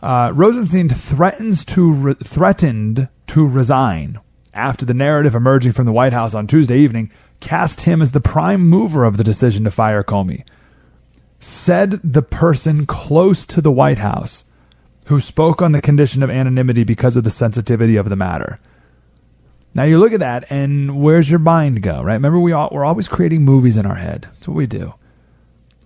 Uh, 0.00 0.30
Rosenstein 0.32 0.88
threatens 0.88 1.64
to 1.64 1.92
re- 1.92 2.14
threatened 2.22 3.08
to 3.26 3.44
resign 3.44 4.20
after 4.54 4.84
the 4.84 4.94
narrative 4.94 5.34
emerging 5.34 5.72
from 5.72 5.86
the 5.86 5.92
White 5.92 6.12
House 6.12 6.32
on 6.32 6.46
Tuesday 6.46 6.78
evening 6.78 7.10
cast 7.40 7.80
him 7.80 8.00
as 8.00 8.12
the 8.12 8.20
prime 8.20 8.60
mover 8.60 9.02
of 9.04 9.16
the 9.16 9.24
decision 9.24 9.64
to 9.64 9.72
fire 9.72 10.04
Comey. 10.04 10.44
Said 11.40 12.00
the 12.04 12.22
person 12.22 12.86
close 12.86 13.44
to 13.46 13.60
the 13.60 13.72
White 13.72 13.98
House 13.98 14.44
who 15.08 15.20
spoke 15.20 15.62
on 15.62 15.72
the 15.72 15.80
condition 15.80 16.22
of 16.22 16.28
anonymity 16.30 16.84
because 16.84 17.16
of 17.16 17.24
the 17.24 17.30
sensitivity 17.30 17.96
of 17.96 18.10
the 18.10 18.16
matter. 18.16 18.60
Now 19.74 19.84
you 19.84 19.98
look 19.98 20.12
at 20.12 20.20
that, 20.20 20.50
and 20.52 21.00
where's 21.00 21.30
your 21.30 21.38
mind 21.38 21.82
go? 21.82 22.02
Right? 22.02 22.14
Remember, 22.14 22.38
we 22.38 22.52
all, 22.52 22.68
we're 22.70 22.84
always 22.84 23.08
creating 23.08 23.42
movies 23.42 23.78
in 23.78 23.86
our 23.86 23.94
head. 23.94 24.28
That's 24.34 24.48
what 24.48 24.56
we 24.56 24.66
do. 24.66 24.92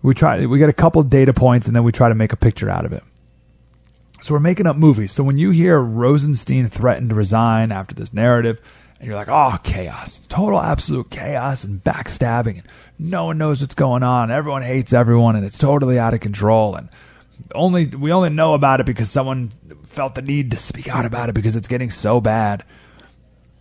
We 0.03 0.15
try. 0.15 0.45
We 0.45 0.59
get 0.59 0.69
a 0.69 0.73
couple 0.73 1.01
data 1.05 1.33
points, 1.33 1.69
and 1.69 1.77
then 1.77 1.85
we 1.85 1.93
try 1.93 2.09
to 2.09 2.17
make 2.17 2.33
a 2.33 2.37
picture 2.37 2.69
out 2.69 2.85
of 2.85 2.93
it. 2.93 3.05
So 4.23 4.35
we're 4.35 4.41
making 4.41 4.67
up 4.67 4.77
movies. 4.77 5.13
So 5.13 5.23
when 5.23 5.37
you 5.37 5.51
hear 5.51 5.79
Rosenstein 5.79 6.69
threatened 6.69 7.11
to 7.11 7.15
resign 7.15 7.71
after 7.71 7.95
this 7.95 8.13
narrative, 8.13 8.61
and 8.99 9.07
you're 9.07 9.17
like, 9.17 9.29
"Oh, 9.29 9.57
chaos! 9.63 10.21
Total, 10.29 10.61
absolute 10.61 11.11
chaos 11.11 11.63
and 11.63 11.83
backstabbing, 11.85 12.59
and 12.59 12.69
no 12.99 13.27
one 13.27 13.39
knows 13.39 13.61
what's 13.61 13.75
going 13.75 14.03
on. 14.03 14.33
Everyone 14.33 14.63
hates 14.63 14.93
everyone, 14.93 15.37
and 15.37 15.45
it's 15.45 15.59
totally 15.59 15.97
out 15.97 16.15
of 16.15 16.19
control." 16.19 16.75
And 16.75 16.89
only 17.55 17.87
we 17.87 18.13
only 18.13 18.31
know 18.31 18.55
about 18.55 18.81
it 18.81 18.87
because 18.87 19.11
someone 19.11 19.53
felt 19.89 20.15
the 20.15 20.23
need 20.23 20.51
to 20.51 20.57
speak 20.57 20.89
out 20.89 21.05
about 21.05 21.29
it 21.29 21.35
because 21.35 21.57
it's 21.57 21.69
getting 21.69 21.91
so 21.91 22.21
bad. 22.21 22.65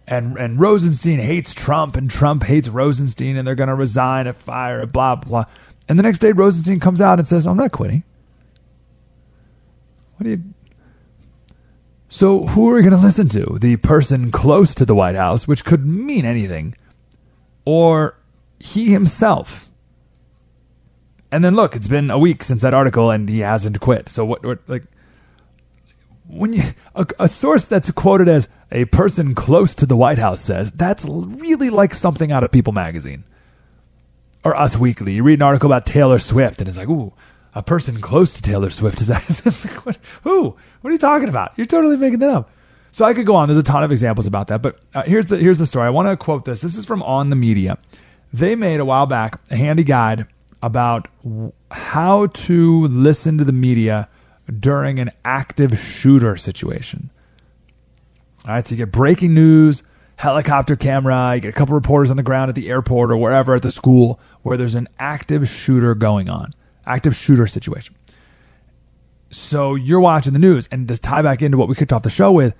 And 0.08 0.38
and 0.38 0.60
Rosenstein 0.60 1.20
hates 1.20 1.54
Trump 1.54 1.96
and 1.96 2.10
Trump 2.10 2.44
hates 2.44 2.68
Rosenstein 2.68 3.38
and 3.38 3.48
they're 3.48 3.56
going 3.56 3.70
to 3.70 3.76
resign 3.76 4.28
and 4.28 4.36
fire 4.36 4.82
and 4.82 4.92
blah 4.92 5.16
blah. 5.16 5.46
And 5.88 5.98
the 5.98 6.04
next 6.04 6.20
day 6.20 6.32
Rosenstein 6.32 6.80
comes 6.80 7.02
out 7.02 7.20
and 7.20 7.28
says, 7.28 7.48
"I'm 7.48 7.58
not 7.58 7.72
quitting." 7.72 8.04
What 10.18 10.26
do 10.26 10.30
you 10.32 10.44
So 12.10 12.46
who 12.48 12.70
are 12.70 12.76
we 12.76 12.82
going 12.82 12.92
to 12.92 12.98
listen 12.98 13.30
to? 13.30 13.58
The 13.60 13.78
person 13.78 14.32
close 14.32 14.76
to 14.76 14.86
the 14.86 14.96
White 14.96 15.16
House, 15.16 15.48
which 15.48 15.66
could 15.66 15.86
mean 15.86 16.26
anything, 16.26 16.76
or 17.66 18.18
he 18.60 18.92
himself? 18.92 19.71
And 21.32 21.44
then 21.44 21.56
look, 21.56 21.76
it's 21.76 21.88
been 21.88 22.12
a 22.12 22.20
week 22.20 22.44
since 22.44 22.62
that 22.62 22.74
article, 22.74 23.10
and 23.10 23.30
he 23.30 23.40
hasn't 23.40 23.80
quit. 23.80 24.10
So 24.10 24.26
what? 24.26 24.46
what 24.46 24.60
like 24.68 24.84
when 26.28 26.54
you 26.54 26.64
a, 26.96 27.06
a, 27.20 27.28
source 27.28 27.66
that's 27.66 27.92
quoted 27.92 28.30
as 28.30 28.48
a 28.72 28.86
person 28.86 29.36
close 29.36 29.76
to 29.76 29.86
the 29.86 29.98
White 29.98 30.18
House 30.18 30.40
says 30.40 30.72
that's 30.72 31.04
really 31.06 31.70
like 31.70 31.94
something 31.94 32.32
out 32.32 32.44
of 32.44 32.52
People 32.52 32.74
magazine 32.74 33.26
or 34.44 34.56
Us 34.56 34.78
Weekly. 34.78 35.14
You 35.14 35.24
read 35.24 35.40
an 35.40 35.44
article 35.44 35.68
about 35.68 35.86
Taylor 35.86 36.20
Swift, 36.20 36.60
and 36.60 36.68
it's 36.68 36.78
like, 36.78 36.90
ooh, 36.90 37.14
a 37.54 37.62
person 37.62 38.00
close 38.02 38.34
to 38.34 38.42
Taylor 38.42 38.70
Swift 38.70 39.02
is 39.02 39.08
that? 39.10 39.46
like, 39.46 39.86
what, 39.86 39.98
who? 40.24 40.56
What 40.82 40.90
are 40.90 40.94
you 40.94 41.00
talking 41.00 41.30
about? 41.30 41.54
You're 41.58 41.66
totally 41.66 41.98
making 41.98 42.20
that 42.20 42.30
up. 42.30 42.52
So 42.92 43.06
I 43.06 43.14
could 43.14 43.26
go 43.26 43.36
on. 43.36 43.48
There's 43.48 43.58
a 43.58 43.64
ton 43.64 43.84
of 43.84 43.92
examples 43.92 44.28
about 44.28 44.48
that, 44.48 44.62
but 44.62 44.80
uh, 44.94 45.04
here's 45.04 45.28
the 45.28 45.38
here's 45.38 45.58
the 45.58 45.66
story. 45.66 45.88
I 45.88 45.92
want 45.92 46.10
to 46.10 46.18
quote 46.18 46.44
this. 46.44 46.60
This 46.62 46.76
is 46.76 46.84
from 46.84 47.02
On 47.04 47.30
the 47.30 47.38
Media. 47.38 47.78
They 48.34 48.56
made 48.56 48.80
a 48.80 48.86
while 48.86 49.06
back 49.06 49.40
a 49.50 49.56
handy 49.56 49.84
guide 49.84 50.28
about 50.62 51.08
how 51.72 52.28
to 52.28 52.88
listen 52.88 53.38
to 53.38 53.44
the 53.44 53.52
media 53.52 54.08
during 54.60 55.00
an 55.00 55.12
active 55.26 55.80
shooter 55.80 56.36
situation. 56.36 57.10
All 58.46 58.54
right, 58.54 58.68
so 58.68 58.74
you 58.74 58.78
get 58.78 58.92
breaking 58.92 59.34
news, 59.34 59.84
helicopter 60.16 60.76
camera, 60.76 61.36
you 61.36 61.42
get 61.42 61.50
a 61.50 61.54
couple 61.54 61.76
reporters 61.76 62.12
on 62.12 62.18
the 62.18 62.24
ground 62.24 62.50
at 62.50 62.56
the 62.56 62.70
airport 62.70 63.12
or 63.12 63.18
wherever 63.18 63.56
at 63.56 63.62
the 63.62 63.72
school 63.72 64.20
where 64.42 64.58
there's 64.58 64.76
an 64.76 64.88
active 65.00 65.48
shooter 65.48 65.96
going 65.96 66.30
on, 66.30 66.54
active 66.86 67.16
shooter 67.16 67.48
situation. 67.48 67.96
So 69.30 69.76
you're 69.76 70.02
watching 70.02 70.34
the 70.34 70.40
news, 70.40 70.68
and 70.72 70.88
to 70.88 70.98
tie 70.98 71.22
back 71.22 71.42
into 71.42 71.58
what 71.58 71.70
we 71.70 71.76
kicked 71.76 71.94
off 71.94 72.04
the 72.04 72.10
show 72.10 72.32
with, 72.32 72.54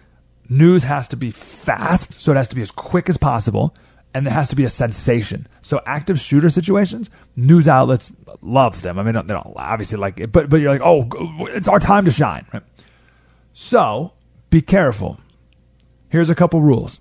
news 0.48 0.84
has 0.84 1.08
to 1.10 1.18
be 1.18 1.32
fast, 1.32 2.14
so 2.14 2.32
it 2.32 2.36
has 2.36 2.48
to 2.50 2.56
be 2.56 2.62
as 2.62 2.72
quick 2.72 3.10
as 3.10 3.18
possible 3.18 3.76
and 4.14 4.26
there 4.26 4.34
has 4.34 4.50
to 4.50 4.56
be 4.56 4.64
a 4.64 4.70
sensation. 4.70 5.48
So 5.62 5.82
active 5.86 6.20
shooter 6.20 6.50
situations, 6.50 7.10
news 7.36 7.68
outlets 7.68 8.12
love 8.42 8.82
them. 8.82 9.00
I 9.00 9.04
mean, 9.04 9.14
they 9.14 9.34
don't 9.34 9.54
obviously 9.56 9.98
like 9.98 10.20
it, 10.20 10.32
but 10.32 10.50
but 10.50 10.58
you're 10.58 10.72
like, 10.72 10.82
oh, 10.84 11.08
it's 11.48 11.68
our 11.68 11.80
time 11.80 12.06
to 12.06 12.12
shine. 12.12 12.46
Right? 12.54 12.64
So 13.54 14.14
be 14.50 14.62
careful. 14.62 15.20
Here's 16.10 16.30
a 16.30 16.36
couple 16.36 16.62
rules. 16.62 17.00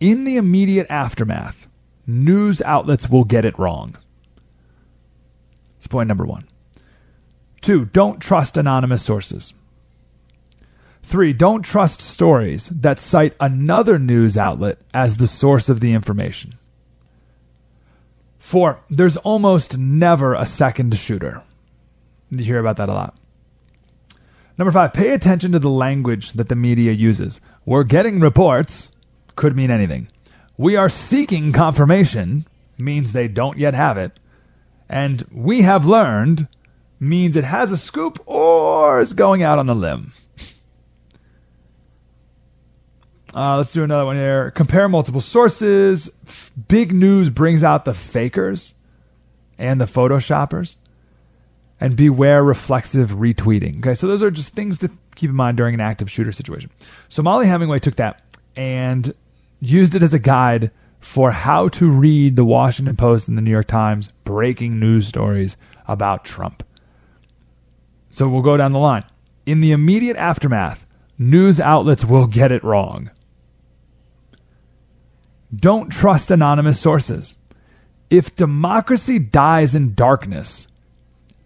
In 0.00 0.24
the 0.24 0.36
immediate 0.36 0.88
aftermath, 0.90 1.68
news 2.06 2.60
outlets 2.62 3.08
will 3.08 3.24
get 3.24 3.44
it 3.44 3.58
wrong. 3.58 3.96
That's 5.74 5.86
point 5.86 6.08
number 6.08 6.26
one. 6.26 6.48
Two, 7.60 7.84
don't 7.84 8.20
trust 8.20 8.56
anonymous 8.56 9.02
sources. 9.02 9.54
Three, 11.10 11.32
don't 11.32 11.62
trust 11.62 12.00
stories 12.00 12.68
that 12.68 13.00
cite 13.00 13.34
another 13.40 13.98
news 13.98 14.38
outlet 14.38 14.78
as 14.94 15.16
the 15.16 15.26
source 15.26 15.68
of 15.68 15.80
the 15.80 15.92
information. 15.92 16.54
Four, 18.38 18.78
there's 18.88 19.16
almost 19.16 19.76
never 19.76 20.34
a 20.34 20.46
second 20.46 20.96
shooter. 20.96 21.42
You 22.30 22.44
hear 22.44 22.60
about 22.60 22.76
that 22.76 22.88
a 22.88 22.94
lot. 22.94 23.18
Number 24.56 24.70
five, 24.70 24.92
pay 24.92 25.08
attention 25.08 25.50
to 25.50 25.58
the 25.58 25.68
language 25.68 26.34
that 26.34 26.48
the 26.48 26.54
media 26.54 26.92
uses. 26.92 27.40
We're 27.64 27.82
getting 27.82 28.20
reports 28.20 28.92
could 29.34 29.56
mean 29.56 29.72
anything. 29.72 30.06
We 30.56 30.76
are 30.76 30.88
seeking 30.88 31.50
confirmation 31.50 32.46
means 32.78 33.10
they 33.10 33.26
don't 33.26 33.58
yet 33.58 33.74
have 33.74 33.98
it. 33.98 34.20
And 34.88 35.26
we 35.32 35.62
have 35.62 35.84
learned 35.84 36.46
means 37.00 37.34
it 37.34 37.42
has 37.42 37.72
a 37.72 37.76
scoop 37.76 38.22
or 38.26 39.00
is 39.00 39.12
going 39.12 39.42
out 39.42 39.58
on 39.58 39.66
the 39.66 39.74
limb. 39.74 40.12
Uh, 43.34 43.58
let's 43.58 43.72
do 43.72 43.84
another 43.84 44.04
one 44.04 44.16
here. 44.16 44.50
Compare 44.50 44.88
multiple 44.88 45.20
sources. 45.20 46.10
F- 46.26 46.50
big 46.68 46.92
news 46.92 47.30
brings 47.30 47.62
out 47.62 47.84
the 47.84 47.94
fakers 47.94 48.74
and 49.58 49.80
the 49.80 49.84
photoshoppers. 49.84 50.76
And 51.80 51.96
beware 51.96 52.44
reflexive 52.44 53.12
retweeting. 53.12 53.78
Okay, 53.78 53.94
so 53.94 54.06
those 54.06 54.22
are 54.22 54.30
just 54.30 54.50
things 54.52 54.78
to 54.78 54.90
keep 55.14 55.30
in 55.30 55.36
mind 55.36 55.56
during 55.56 55.74
an 55.74 55.80
active 55.80 56.10
shooter 56.10 56.32
situation. 56.32 56.70
So 57.08 57.22
Mollie 57.22 57.46
Hemingway 57.46 57.78
took 57.78 57.96
that 57.96 58.22
and 58.54 59.14
used 59.60 59.94
it 59.94 60.02
as 60.02 60.12
a 60.12 60.18
guide 60.18 60.70
for 61.00 61.30
how 61.30 61.68
to 61.68 61.90
read 61.90 62.36
the 62.36 62.44
Washington 62.44 62.96
Post 62.96 63.28
and 63.28 63.38
the 63.38 63.42
New 63.42 63.50
York 63.50 63.68
Times 63.68 64.10
breaking 64.24 64.78
news 64.78 65.06
stories 65.08 65.56
about 65.88 66.24
Trump. 66.24 66.62
So 68.10 68.28
we'll 68.28 68.42
go 68.42 68.58
down 68.58 68.72
the 68.72 68.78
line. 68.78 69.04
In 69.46 69.60
the 69.60 69.72
immediate 69.72 70.16
aftermath, 70.16 70.86
news 71.16 71.60
outlets 71.60 72.04
will 72.04 72.26
get 72.26 72.52
it 72.52 72.62
wrong. 72.62 73.10
Don't 75.54 75.90
trust 75.90 76.30
anonymous 76.30 76.80
sources. 76.80 77.34
If 78.08 78.34
democracy 78.36 79.18
dies 79.18 79.74
in 79.74 79.94
darkness, 79.94 80.66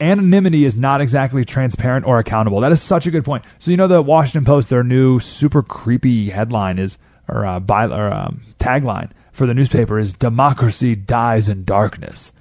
anonymity 0.01 0.65
is 0.65 0.77
not 0.77 1.01
exactly 1.01 1.45
transparent 1.45 2.07
or 2.07 2.19
accountable. 2.19 2.61
That 2.61 2.73
is 2.73 2.83
such 2.83 3.07
a 3.07 3.11
good 3.11 3.25
point. 3.25 3.45
So 3.59 3.71
you 3.71 3.77
know 3.77 3.87
the 3.87 4.03
Washington 4.03 4.45
Post, 4.45 4.71
their 4.71 4.85
new 4.85 5.19
super 5.21 5.63
creepy 5.63 6.31
headline 6.31 6.79
is 6.79 6.99
or 7.29 7.47
uh, 7.47 7.61
by 7.61 7.87
or 7.87 8.13
um, 8.13 8.43
tagline 8.59 9.11
for 9.33 9.47
the 9.47 9.55
newspaper 9.55 9.99
is 9.99 10.13
"Democracy 10.13 10.95
dies 10.95 11.49
in 11.49 11.65
darkness." 11.65 12.33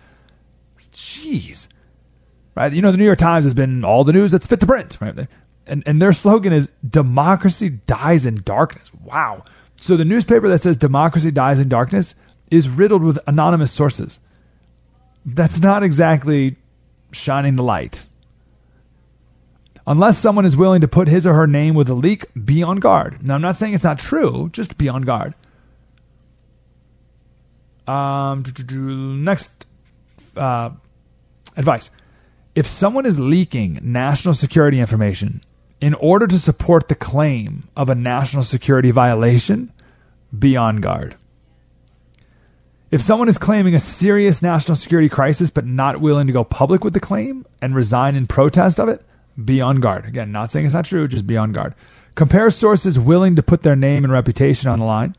Jeez, 0.94 1.68
right? 2.56 2.72
You 2.72 2.82
know 2.82 2.92
the 2.92 2.98
New 2.98 3.06
York 3.06 3.20
Times 3.20 3.46
has 3.46 3.54
been 3.54 3.84
all 3.84 4.04
the 4.04 4.14
news 4.14 4.32
that's 4.32 4.48
fit 4.48 4.60
to 4.60 4.66
print, 4.66 4.98
right? 5.02 5.28
And 5.66 5.84
and 5.86 6.02
their 6.02 6.14
slogan 6.14 6.54
is 6.54 6.70
"Democracy 6.88 7.70
dies 7.70 8.26
in 8.26 8.36
darkness." 8.36 8.92
Wow. 8.94 9.46
So 9.78 9.98
the 9.98 10.06
newspaper 10.06 10.48
that 10.50 10.62
says 10.62 10.78
democracy 10.78 11.32
dies 11.32 11.60
in 11.60 11.70
darkness 11.70 12.16
is 12.50 12.70
riddled 12.70 13.04
with 13.04 13.20
anonymous 13.28 13.72
sources. 13.72 14.20
That's 15.26 15.60
not 15.60 15.84
exactly 15.84 16.56
shining 17.12 17.56
the 17.56 17.64
light. 17.64 18.06
Unless 19.86 20.20
someone 20.20 20.46
is 20.46 20.56
willing 20.56 20.82
to 20.82 20.88
put 20.88 21.08
his 21.08 21.28
or 21.28 21.34
her 21.34 21.48
name 21.48 21.76
with 21.76 21.90
a 21.90 21.94
leak, 21.94 22.26
be 22.46 22.64
on 22.64 22.78
guard. 22.78 23.26
Now, 23.28 23.36
I'm 23.36 23.42
not 23.42 23.58
saying 23.58 23.74
it's 23.74 23.84
not 23.84 24.00
true, 24.00 24.50
just 24.54 24.78
be 24.78 24.88
on 24.88 25.02
guard. 25.02 25.34
Um, 27.86 28.46
next 29.26 29.66
uh, 30.38 30.70
advice. 31.58 31.92
If 32.56 32.68
someone 32.68 33.06
is 33.06 33.20
leaking 33.20 33.80
national 33.82 34.36
security 34.36 34.80
information 34.80 35.42
in 35.84 35.94
order 35.96 36.26
to 36.26 36.40
support 36.40 36.88
the 36.88 36.96
claim 36.96 37.68
of 37.76 37.90
a 37.90 37.94
national 37.94 38.42
security 38.42 38.90
violation, 38.90 39.70
be 40.40 40.56
on 40.56 40.78
guard. 40.78 41.14
If 42.90 43.02
someone 43.02 43.28
is 43.28 43.38
claiming 43.38 43.76
a 43.76 43.82
serious 43.82 44.42
national 44.42 44.78
security 44.78 45.10
crisis 45.10 45.50
but 45.50 45.66
not 45.66 46.00
willing 46.00 46.28
to 46.28 46.32
go 46.32 46.46
public 46.46 46.86
with 46.86 46.94
the 46.94 47.02
claim 47.02 47.46
and 47.62 47.76
resign 47.76 48.16
in 48.16 48.28
protest 48.28 48.80
of 48.80 48.88
it, 48.88 49.04
be 49.44 49.60
on 49.60 49.82
guard. 49.82 50.06
Again, 50.06 50.32
not 50.32 50.54
saying 50.54 50.68
it's 50.68 50.74
not 50.74 50.86
true, 50.86 51.06
just 51.06 51.28
be 51.28 51.36
on 51.36 51.52
guard. 51.52 51.76
Compare 52.16 52.50
sources 52.52 52.98
willing 52.98 53.36
to 53.36 53.44
put 53.44 53.64
their 53.64 53.76
name 53.76 54.06
and 54.06 54.14
reputation 54.14 54.70
on 54.70 54.80
the 54.80 54.86
line 54.86 55.18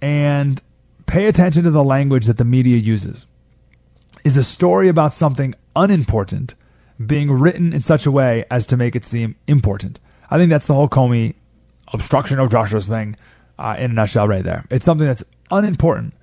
and 0.00 0.62
pay 1.06 1.26
attention 1.26 1.64
to 1.64 1.72
the 1.72 1.82
language 1.82 2.26
that 2.26 2.38
the 2.38 2.44
media 2.44 2.76
uses. 2.76 3.26
Is 4.22 4.36
a 4.36 4.44
story 4.44 4.88
about 4.88 5.12
something 5.12 5.56
unimportant 5.74 6.54
being 7.04 7.30
written 7.30 7.72
in 7.72 7.80
such 7.80 8.06
a 8.06 8.10
way 8.10 8.44
as 8.50 8.66
to 8.66 8.76
make 8.76 8.96
it 8.96 9.04
seem 9.04 9.36
important? 9.46 10.00
I 10.30 10.38
think 10.38 10.50
that's 10.50 10.66
the 10.66 10.74
whole 10.74 10.88
Comey 10.88 11.34
obstruction 11.92 12.38
of 12.38 12.50
justice 12.50 12.86
thing 12.86 13.16
uh, 13.58 13.76
in 13.78 13.90
a 13.90 13.94
nutshell, 13.94 14.28
right 14.28 14.44
there. 14.44 14.64
It's 14.70 14.84
something 14.84 15.06
that's 15.06 15.24
unimportant 15.50 16.14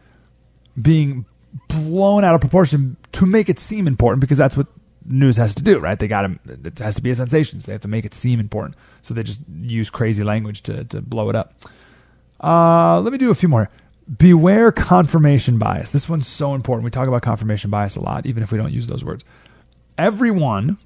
being 0.82 1.26
blown 1.68 2.24
out 2.24 2.36
of 2.36 2.42
proportion 2.42 2.98
to 3.14 3.26
make 3.26 3.50
it 3.50 3.60
seem 3.60 3.88
important 3.88 4.22
because 4.22 4.38
that's 4.38 4.56
what 4.56 4.68
news 5.06 5.38
has 5.38 5.56
to 5.56 5.64
do, 5.64 5.80
right? 5.80 5.98
They 5.98 6.08
got 6.08 6.22
to, 6.22 6.40
it 6.66 6.80
has 6.80 6.96
to 6.96 7.02
be 7.02 7.10
a 7.12 7.16
sensation. 7.16 7.60
So 7.60 7.68
they 7.68 7.72
have 7.74 7.82
to 7.82 7.88
make 7.88 8.06
it 8.06 8.14
seem 8.14 8.40
important. 8.40 8.76
So 9.02 9.14
they 9.14 9.24
just 9.24 9.40
use 9.62 9.90
crazy 9.90 10.24
language 10.24 10.64
to, 10.64 10.84
to 10.86 11.02
blow 11.02 11.30
it 11.30 11.36
up. 11.36 11.54
Uh, 12.42 13.00
let 13.02 13.12
me 13.12 13.18
do 13.18 13.32
a 13.32 13.36
few 13.36 13.50
more. 13.50 13.70
Beware 14.18 14.72
confirmation 14.72 15.58
bias. 15.58 15.92
This 15.92 16.08
one's 16.08 16.28
so 16.28 16.54
important. 16.54 16.86
We 16.86 16.92
talk 16.92 17.08
about 17.08 17.24
confirmation 17.24 17.70
bias 17.70 17.96
a 17.96 18.02
lot, 18.02 18.26
even 18.26 18.44
if 18.44 18.52
we 18.52 18.58
don't 18.58 18.72
use 18.72 18.88
those 18.88 19.04
words. 19.04 19.26
Everyone, 19.98 20.78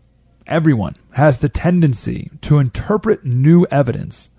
everyone 0.47 0.95
has 1.11 1.39
the 1.39 1.49
tendency 1.49 2.31
to 2.41 2.59
interpret 2.59 3.25
new 3.25 3.65
evidence 3.69 4.29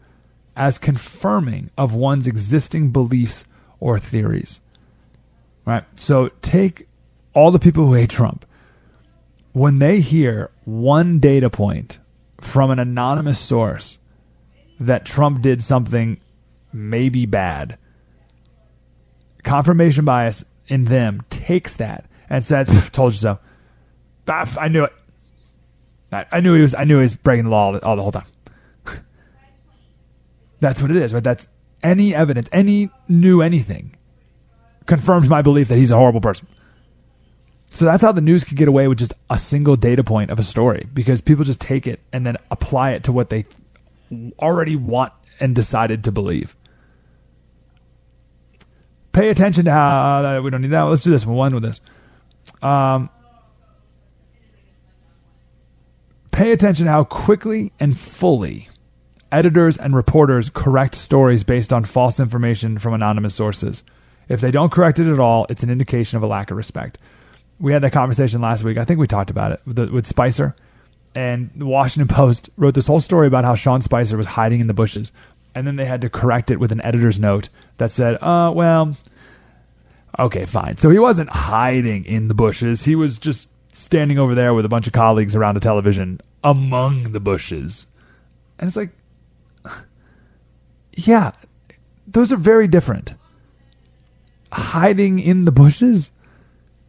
as 0.56 0.78
confirming 0.78 1.70
of 1.76 1.94
one's 1.94 2.26
existing 2.26 2.90
beliefs 2.90 3.44
or 3.80 3.98
theories. 3.98 4.60
Right? 5.64 5.84
So 5.96 6.30
take 6.40 6.88
all 7.34 7.50
the 7.50 7.58
people 7.58 7.86
who 7.86 7.94
hate 7.94 8.10
Trump. 8.10 8.46
When 9.52 9.78
they 9.78 10.00
hear 10.00 10.50
one 10.64 11.18
data 11.18 11.50
point 11.50 11.98
from 12.40 12.70
an 12.70 12.78
anonymous 12.78 13.38
source 13.38 13.98
that 14.80 15.04
Trump 15.04 15.42
did 15.42 15.62
something 15.62 16.18
maybe 16.72 17.26
bad, 17.26 17.76
confirmation 19.42 20.04
bias 20.04 20.44
in 20.68 20.84
them 20.84 21.22
takes 21.28 21.76
that 21.76 22.06
and 22.30 22.46
says, 22.46 22.68
"Told 22.92 23.12
you 23.12 23.18
so." 23.18 23.38
I 24.28 24.68
knew 24.68 24.84
it. 24.84 24.92
I 26.12 26.40
knew 26.40 26.54
he 26.54 26.62
was. 26.62 26.74
I 26.74 26.84
knew 26.84 26.96
he 26.96 27.02
was 27.02 27.14
breaking 27.14 27.44
the 27.44 27.50
law 27.50 27.76
all 27.78 27.96
the 27.96 28.02
whole 28.02 28.12
time. 28.12 28.26
That's 30.60 30.80
what 30.80 30.90
it 30.90 30.96
is, 30.98 31.14
right? 31.14 31.24
That's 31.24 31.48
any 31.82 32.14
evidence, 32.14 32.48
any 32.52 32.90
new 33.08 33.42
anything 33.42 33.96
confirms 34.86 35.28
my 35.28 35.42
belief 35.42 35.68
that 35.68 35.76
he's 35.76 35.90
a 35.90 35.96
horrible 35.96 36.20
person. 36.20 36.46
So 37.70 37.86
that's 37.86 38.02
how 38.02 38.12
the 38.12 38.20
news 38.20 38.44
can 38.44 38.56
get 38.56 38.68
away 38.68 38.86
with 38.86 38.98
just 38.98 39.14
a 39.30 39.38
single 39.38 39.76
data 39.76 40.04
point 40.04 40.30
of 40.30 40.38
a 40.38 40.42
story 40.42 40.86
because 40.92 41.22
people 41.22 41.44
just 41.44 41.60
take 41.60 41.86
it 41.86 42.00
and 42.12 42.26
then 42.26 42.36
apply 42.50 42.90
it 42.90 43.04
to 43.04 43.12
what 43.12 43.30
they 43.30 43.46
already 44.38 44.76
want 44.76 45.12
and 45.40 45.54
decided 45.54 46.04
to 46.04 46.12
believe. 46.12 46.54
Pay 49.12 49.30
attention 49.30 49.64
to 49.64 49.70
how 49.70 50.24
uh, 50.24 50.42
we 50.42 50.50
don't 50.50 50.60
need 50.60 50.72
that. 50.72 50.82
Let's 50.82 51.02
do 51.02 51.10
this 51.10 51.24
one 51.24 51.54
with 51.54 51.62
this. 51.62 51.80
Um, 52.60 53.08
pay 56.32 56.50
attention 56.50 56.86
how 56.86 57.04
quickly 57.04 57.72
and 57.78 57.96
fully 57.96 58.68
editors 59.30 59.78
and 59.78 59.94
reporters 59.96 60.50
correct 60.50 60.94
stories 60.94 61.44
based 61.44 61.72
on 61.72 61.84
false 61.84 62.20
information 62.20 62.78
from 62.78 62.92
anonymous 62.92 63.34
sources. 63.34 63.82
If 64.28 64.40
they 64.40 64.50
don't 64.50 64.70
correct 64.70 64.98
it 64.98 65.10
at 65.10 65.18
all, 65.18 65.46
it's 65.48 65.62
an 65.62 65.70
indication 65.70 66.16
of 66.16 66.22
a 66.22 66.26
lack 66.26 66.50
of 66.50 66.56
respect. 66.56 66.98
We 67.58 67.72
had 67.72 67.82
that 67.82 67.92
conversation 67.92 68.40
last 68.40 68.62
week. 68.62 68.76
I 68.76 68.84
think 68.84 69.00
we 69.00 69.06
talked 69.06 69.30
about 69.30 69.52
it 69.52 69.60
with, 69.66 69.78
with 69.90 70.06
Spicer. 70.06 70.54
And 71.14 71.50
the 71.54 71.66
Washington 71.66 72.14
Post 72.14 72.50
wrote 72.56 72.74
this 72.74 72.86
whole 72.86 73.00
story 73.00 73.26
about 73.26 73.44
how 73.44 73.54
Sean 73.54 73.80
Spicer 73.80 74.16
was 74.16 74.26
hiding 74.26 74.60
in 74.60 74.66
the 74.66 74.74
bushes. 74.74 75.12
And 75.54 75.66
then 75.66 75.76
they 75.76 75.84
had 75.84 76.00
to 76.02 76.10
correct 76.10 76.50
it 76.50 76.58
with 76.58 76.72
an 76.72 76.80
editor's 76.82 77.20
note 77.20 77.48
that 77.76 77.92
said, 77.92 78.14
uh, 78.22 78.50
well, 78.54 78.96
okay, 80.18 80.46
fine. 80.46 80.78
So 80.78 80.88
he 80.90 80.98
wasn't 80.98 81.30
hiding 81.30 82.04
in 82.04 82.28
the 82.28 82.34
bushes. 82.34 82.84
He 82.84 82.94
was 82.94 83.18
just 83.18 83.48
standing 83.72 84.18
over 84.18 84.34
there 84.34 84.54
with 84.54 84.64
a 84.64 84.68
bunch 84.68 84.86
of 84.86 84.92
colleagues 84.92 85.34
around 85.34 85.56
a 85.56 85.60
television 85.60 86.20
among 86.44 87.12
the 87.12 87.20
bushes. 87.20 87.86
And 88.58 88.68
it's 88.68 88.76
like, 88.76 88.90
yeah, 90.94 91.32
those 92.06 92.32
are 92.32 92.36
very 92.36 92.68
different. 92.68 93.14
Hiding 94.52 95.18
in 95.18 95.44
the 95.46 95.52
bushes 95.52 96.10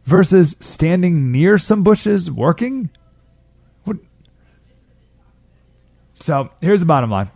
versus 0.04 0.54
standing 0.60 1.32
near 1.32 1.56
some 1.58 1.82
bushes 1.82 2.30
working. 2.30 2.90
What? 3.84 3.96
So 6.20 6.50
here's 6.60 6.80
the 6.80 6.86
bottom 6.86 7.10
line 7.10 7.30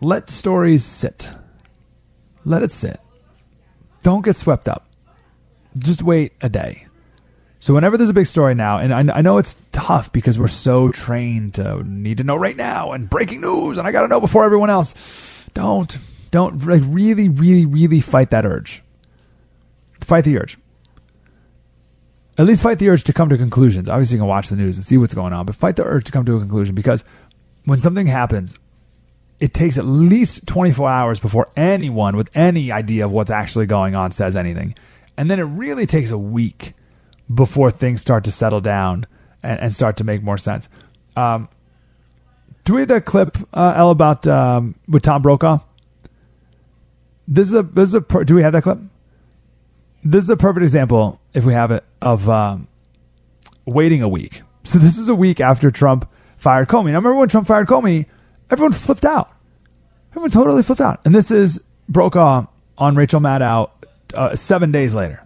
let 0.00 0.30
stories 0.30 0.84
sit. 0.84 1.30
Let 2.44 2.62
it 2.62 2.72
sit. 2.72 3.00
Don't 4.02 4.24
get 4.24 4.36
swept 4.36 4.68
up. 4.68 4.86
Just 5.76 6.02
wait 6.02 6.32
a 6.40 6.48
day. 6.48 6.86
So 7.60 7.74
whenever 7.74 7.98
there's 7.98 8.08
a 8.08 8.14
big 8.14 8.26
story 8.26 8.54
now, 8.54 8.78
and 8.78 9.10
I, 9.10 9.18
I, 9.18 9.20
know 9.20 9.36
it's 9.36 9.54
tough 9.70 10.10
because 10.12 10.38
we're 10.38 10.48
so 10.48 10.90
trained 10.90 11.56
to 11.56 11.84
need 11.84 12.16
to 12.16 12.24
know 12.24 12.36
right 12.36 12.56
now 12.56 12.92
and 12.92 13.08
breaking 13.08 13.42
news, 13.42 13.76
and 13.76 13.86
I 13.86 13.92
got 13.92 14.00
to 14.00 14.08
know 14.08 14.18
before 14.18 14.46
everyone 14.46 14.70
else. 14.70 14.94
Don't, 15.52 15.94
don't 16.30 16.66
like 16.66 16.80
really, 16.86 17.28
really, 17.28 17.66
really 17.66 18.00
fight 18.00 18.30
that 18.30 18.46
urge. 18.46 18.82
fight 20.00 20.24
the 20.24 20.38
urge. 20.38 20.56
At 22.38 22.46
least 22.46 22.62
fight 22.62 22.78
the 22.78 22.88
urge 22.88 23.04
to 23.04 23.12
come 23.12 23.28
to 23.28 23.36
conclusions. 23.36 23.90
Obviously, 23.90 24.14
you 24.14 24.20
can 24.22 24.28
watch 24.28 24.48
the 24.48 24.56
news 24.56 24.78
and 24.78 24.86
see 24.86 24.96
what's 24.96 25.12
going 25.12 25.34
on, 25.34 25.44
but 25.44 25.54
fight 25.54 25.76
the 25.76 25.84
urge 25.84 26.04
to 26.04 26.12
come 26.12 26.24
to 26.24 26.36
a 26.36 26.40
conclusion 26.40 26.74
because 26.74 27.04
when 27.66 27.78
something 27.78 28.06
happens, 28.06 28.56
it 29.38 29.52
takes 29.52 29.76
at 29.76 29.84
least 29.84 30.46
24 30.46 30.88
hours 30.88 31.20
before 31.20 31.50
anyone 31.56 32.16
with 32.16 32.30
any 32.34 32.72
idea 32.72 33.04
of 33.04 33.12
what's 33.12 33.30
actually 33.30 33.66
going 33.66 33.94
on 33.94 34.12
says 34.12 34.34
anything. 34.34 34.74
And 35.18 35.30
then 35.30 35.38
it 35.38 35.44
really 35.44 35.84
takes 35.84 36.10
a 36.10 36.16
week 36.16 36.72
before 37.32 37.70
things 37.70 38.00
start 38.00 38.24
to 38.24 38.32
settle 38.32 38.60
down 38.60 39.06
and, 39.42 39.60
and 39.60 39.74
start 39.74 39.96
to 39.98 40.04
make 40.04 40.22
more 40.22 40.38
sense. 40.38 40.68
Um, 41.16 41.48
do 42.64 42.74
we 42.74 42.80
have 42.80 42.88
that 42.88 43.04
clip, 43.04 43.36
uh, 43.54 43.74
about 43.76 44.26
um, 44.26 44.74
with 44.88 45.02
Tom 45.02 45.22
Brokaw? 45.22 45.58
This 47.26 47.48
is 47.48 47.54
a 47.54 47.62
this 47.62 47.88
is 47.88 47.94
a 47.94 48.00
per- 48.00 48.24
do 48.24 48.34
we 48.34 48.42
have 48.42 48.52
that 48.52 48.62
clip? 48.62 48.78
This 50.02 50.24
is 50.24 50.30
a 50.30 50.36
perfect 50.36 50.62
example, 50.62 51.20
if 51.32 51.44
we 51.44 51.52
have 51.52 51.70
it, 51.70 51.84
of 52.02 52.28
um, 52.28 52.66
waiting 53.66 54.02
a 54.02 54.08
week. 54.08 54.42
So 54.64 54.78
this 54.78 54.98
is 54.98 55.08
a 55.08 55.14
week 55.14 55.40
after 55.40 55.70
Trump 55.70 56.10
fired 56.36 56.68
Comey. 56.68 56.86
Now 56.86 56.96
remember 56.96 57.14
when 57.14 57.28
Trump 57.28 57.46
fired 57.46 57.66
Comey, 57.66 58.06
everyone 58.50 58.72
flipped 58.72 59.04
out. 59.04 59.30
Everyone 60.10 60.30
totally 60.30 60.62
flipped 60.62 60.80
out. 60.80 61.00
And 61.04 61.14
this 61.14 61.30
is 61.30 61.62
Brokaw 61.88 62.46
on 62.78 62.96
Rachel 62.96 63.20
Maddow 63.20 63.70
uh, 64.14 64.34
seven 64.34 64.72
days 64.72 64.94
later. 64.94 65.24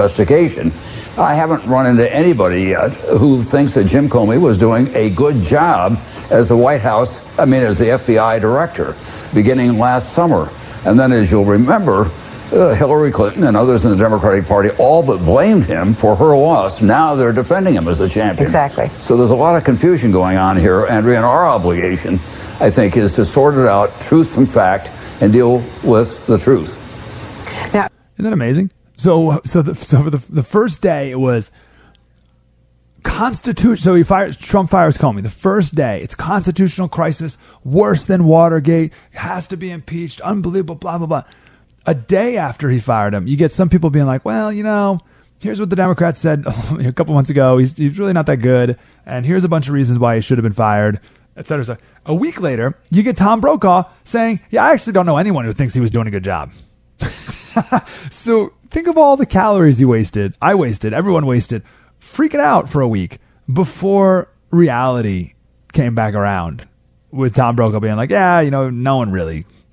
Investigation. 0.00 0.72
I 1.16 1.34
haven't 1.34 1.64
run 1.66 1.86
into 1.86 2.12
anybody 2.12 2.62
yet 2.64 2.92
who 2.92 3.42
thinks 3.42 3.74
that 3.74 3.84
Jim 3.84 4.08
Comey 4.08 4.40
was 4.40 4.58
doing 4.58 4.88
a 4.96 5.10
good 5.10 5.42
job 5.42 5.98
as 6.30 6.48
the 6.48 6.56
White 6.56 6.80
House, 6.80 7.24
I 7.38 7.44
mean, 7.44 7.62
as 7.62 7.78
the 7.78 7.84
FBI 7.84 8.40
director, 8.40 8.96
beginning 9.32 9.78
last 9.78 10.12
summer. 10.12 10.50
And 10.84 10.98
then, 10.98 11.12
as 11.12 11.30
you'll 11.30 11.44
remember, 11.44 12.10
uh, 12.52 12.74
Hillary 12.74 13.12
Clinton 13.12 13.44
and 13.44 13.56
others 13.56 13.84
in 13.84 13.90
the 13.90 13.96
Democratic 13.96 14.46
Party 14.46 14.70
all 14.70 15.02
but 15.04 15.18
blamed 15.18 15.64
him 15.66 15.94
for 15.94 16.16
her 16.16 16.36
loss. 16.36 16.82
Now 16.82 17.14
they're 17.14 17.32
defending 17.32 17.74
him 17.74 17.86
as 17.88 17.98
the 17.98 18.08
champion. 18.08 18.42
Exactly. 18.42 18.88
So 18.98 19.16
there's 19.16 19.30
a 19.30 19.34
lot 19.36 19.56
of 19.56 19.62
confusion 19.64 20.10
going 20.10 20.36
on 20.36 20.56
here, 20.56 20.86
Andrea, 20.86 21.16
and 21.18 21.24
our 21.24 21.46
obligation, 21.46 22.14
I 22.60 22.70
think, 22.70 22.96
is 22.96 23.14
to 23.16 23.24
sort 23.24 23.54
it 23.54 23.66
out, 23.66 23.98
truth 24.00 24.34
from 24.34 24.46
fact, 24.46 24.90
and 25.20 25.32
deal 25.32 25.62
with 25.84 26.26
the 26.26 26.38
truth. 26.38 26.76
Now, 27.72 27.88
Isn't 28.16 28.24
that 28.24 28.32
amazing? 28.32 28.70
So, 28.96 29.40
so 29.44 29.62
the 29.62 29.74
so 29.74 30.04
for 30.04 30.10
the 30.10 30.18
the 30.18 30.42
first 30.42 30.80
day 30.80 31.10
it 31.10 31.18
was 31.18 31.50
constitution. 33.02 33.82
So 33.82 33.94
he 33.94 34.02
fires 34.02 34.36
Trump 34.36 34.70
fires 34.70 34.98
Comey. 34.98 35.22
The 35.22 35.30
first 35.30 35.74
day 35.74 36.00
it's 36.02 36.14
constitutional 36.14 36.88
crisis, 36.88 37.36
worse 37.62 38.04
than 38.04 38.24
Watergate. 38.24 38.92
Has 39.12 39.46
to 39.48 39.56
be 39.56 39.70
impeached. 39.70 40.20
Unbelievable. 40.20 40.76
Blah 40.76 40.98
blah 40.98 41.06
blah. 41.06 41.24
A 41.86 41.94
day 41.94 42.38
after 42.38 42.70
he 42.70 42.78
fired 42.78 43.14
him, 43.14 43.26
you 43.26 43.36
get 43.36 43.52
some 43.52 43.68
people 43.68 43.90
being 43.90 44.06
like, 44.06 44.24
"Well, 44.24 44.52
you 44.52 44.62
know." 44.62 45.00
Here's 45.40 45.60
what 45.60 45.68
the 45.68 45.76
Democrats 45.76 46.20
said 46.20 46.44
a 46.78 46.92
couple 46.92 47.12
months 47.12 47.28
ago. 47.28 47.58
He's, 47.58 47.76
he's 47.76 47.98
really 47.98 48.14
not 48.14 48.24
that 48.26 48.38
good. 48.38 48.78
And 49.04 49.26
here's 49.26 49.44
a 49.44 49.48
bunch 49.48 49.68
of 49.68 49.74
reasons 49.74 49.98
why 49.98 50.14
he 50.14 50.22
should 50.22 50.38
have 50.38 50.42
been 50.42 50.52
fired, 50.52 51.00
et 51.36 51.46
cetera, 51.46 51.62
et 51.62 51.66
cetera. 51.66 51.84
A 52.06 52.14
week 52.14 52.40
later, 52.40 52.78
you 52.90 53.02
get 53.02 53.18
Tom 53.18 53.42
Brokaw 53.42 53.82
saying, 54.04 54.40
Yeah, 54.50 54.64
I 54.64 54.72
actually 54.72 54.94
don't 54.94 55.04
know 55.04 55.18
anyone 55.18 55.44
who 55.44 55.52
thinks 55.52 55.74
he 55.74 55.80
was 55.80 55.90
doing 55.90 56.06
a 56.06 56.10
good 56.10 56.24
job. 56.24 56.52
so 58.10 58.52
think 58.70 58.86
of 58.86 58.98
all 58.98 59.16
the 59.16 59.26
calories 59.26 59.80
you 59.80 59.88
wasted. 59.88 60.36
I 60.40 60.54
wasted. 60.54 60.92
Everyone 60.92 61.26
wasted. 61.26 61.62
Freaking 62.00 62.40
out 62.40 62.68
for 62.68 62.80
a 62.80 62.88
week 62.88 63.18
before 63.52 64.28
reality 64.50 65.34
came 65.72 65.94
back 65.94 66.14
around 66.14 66.66
with 67.10 67.34
Tom 67.34 67.56
Brokaw 67.56 67.80
being 67.80 67.96
like, 67.96 68.10
yeah, 68.10 68.40
you 68.40 68.50
know, 68.50 68.70
no 68.70 68.96
one 68.96 69.10
really, 69.12 69.46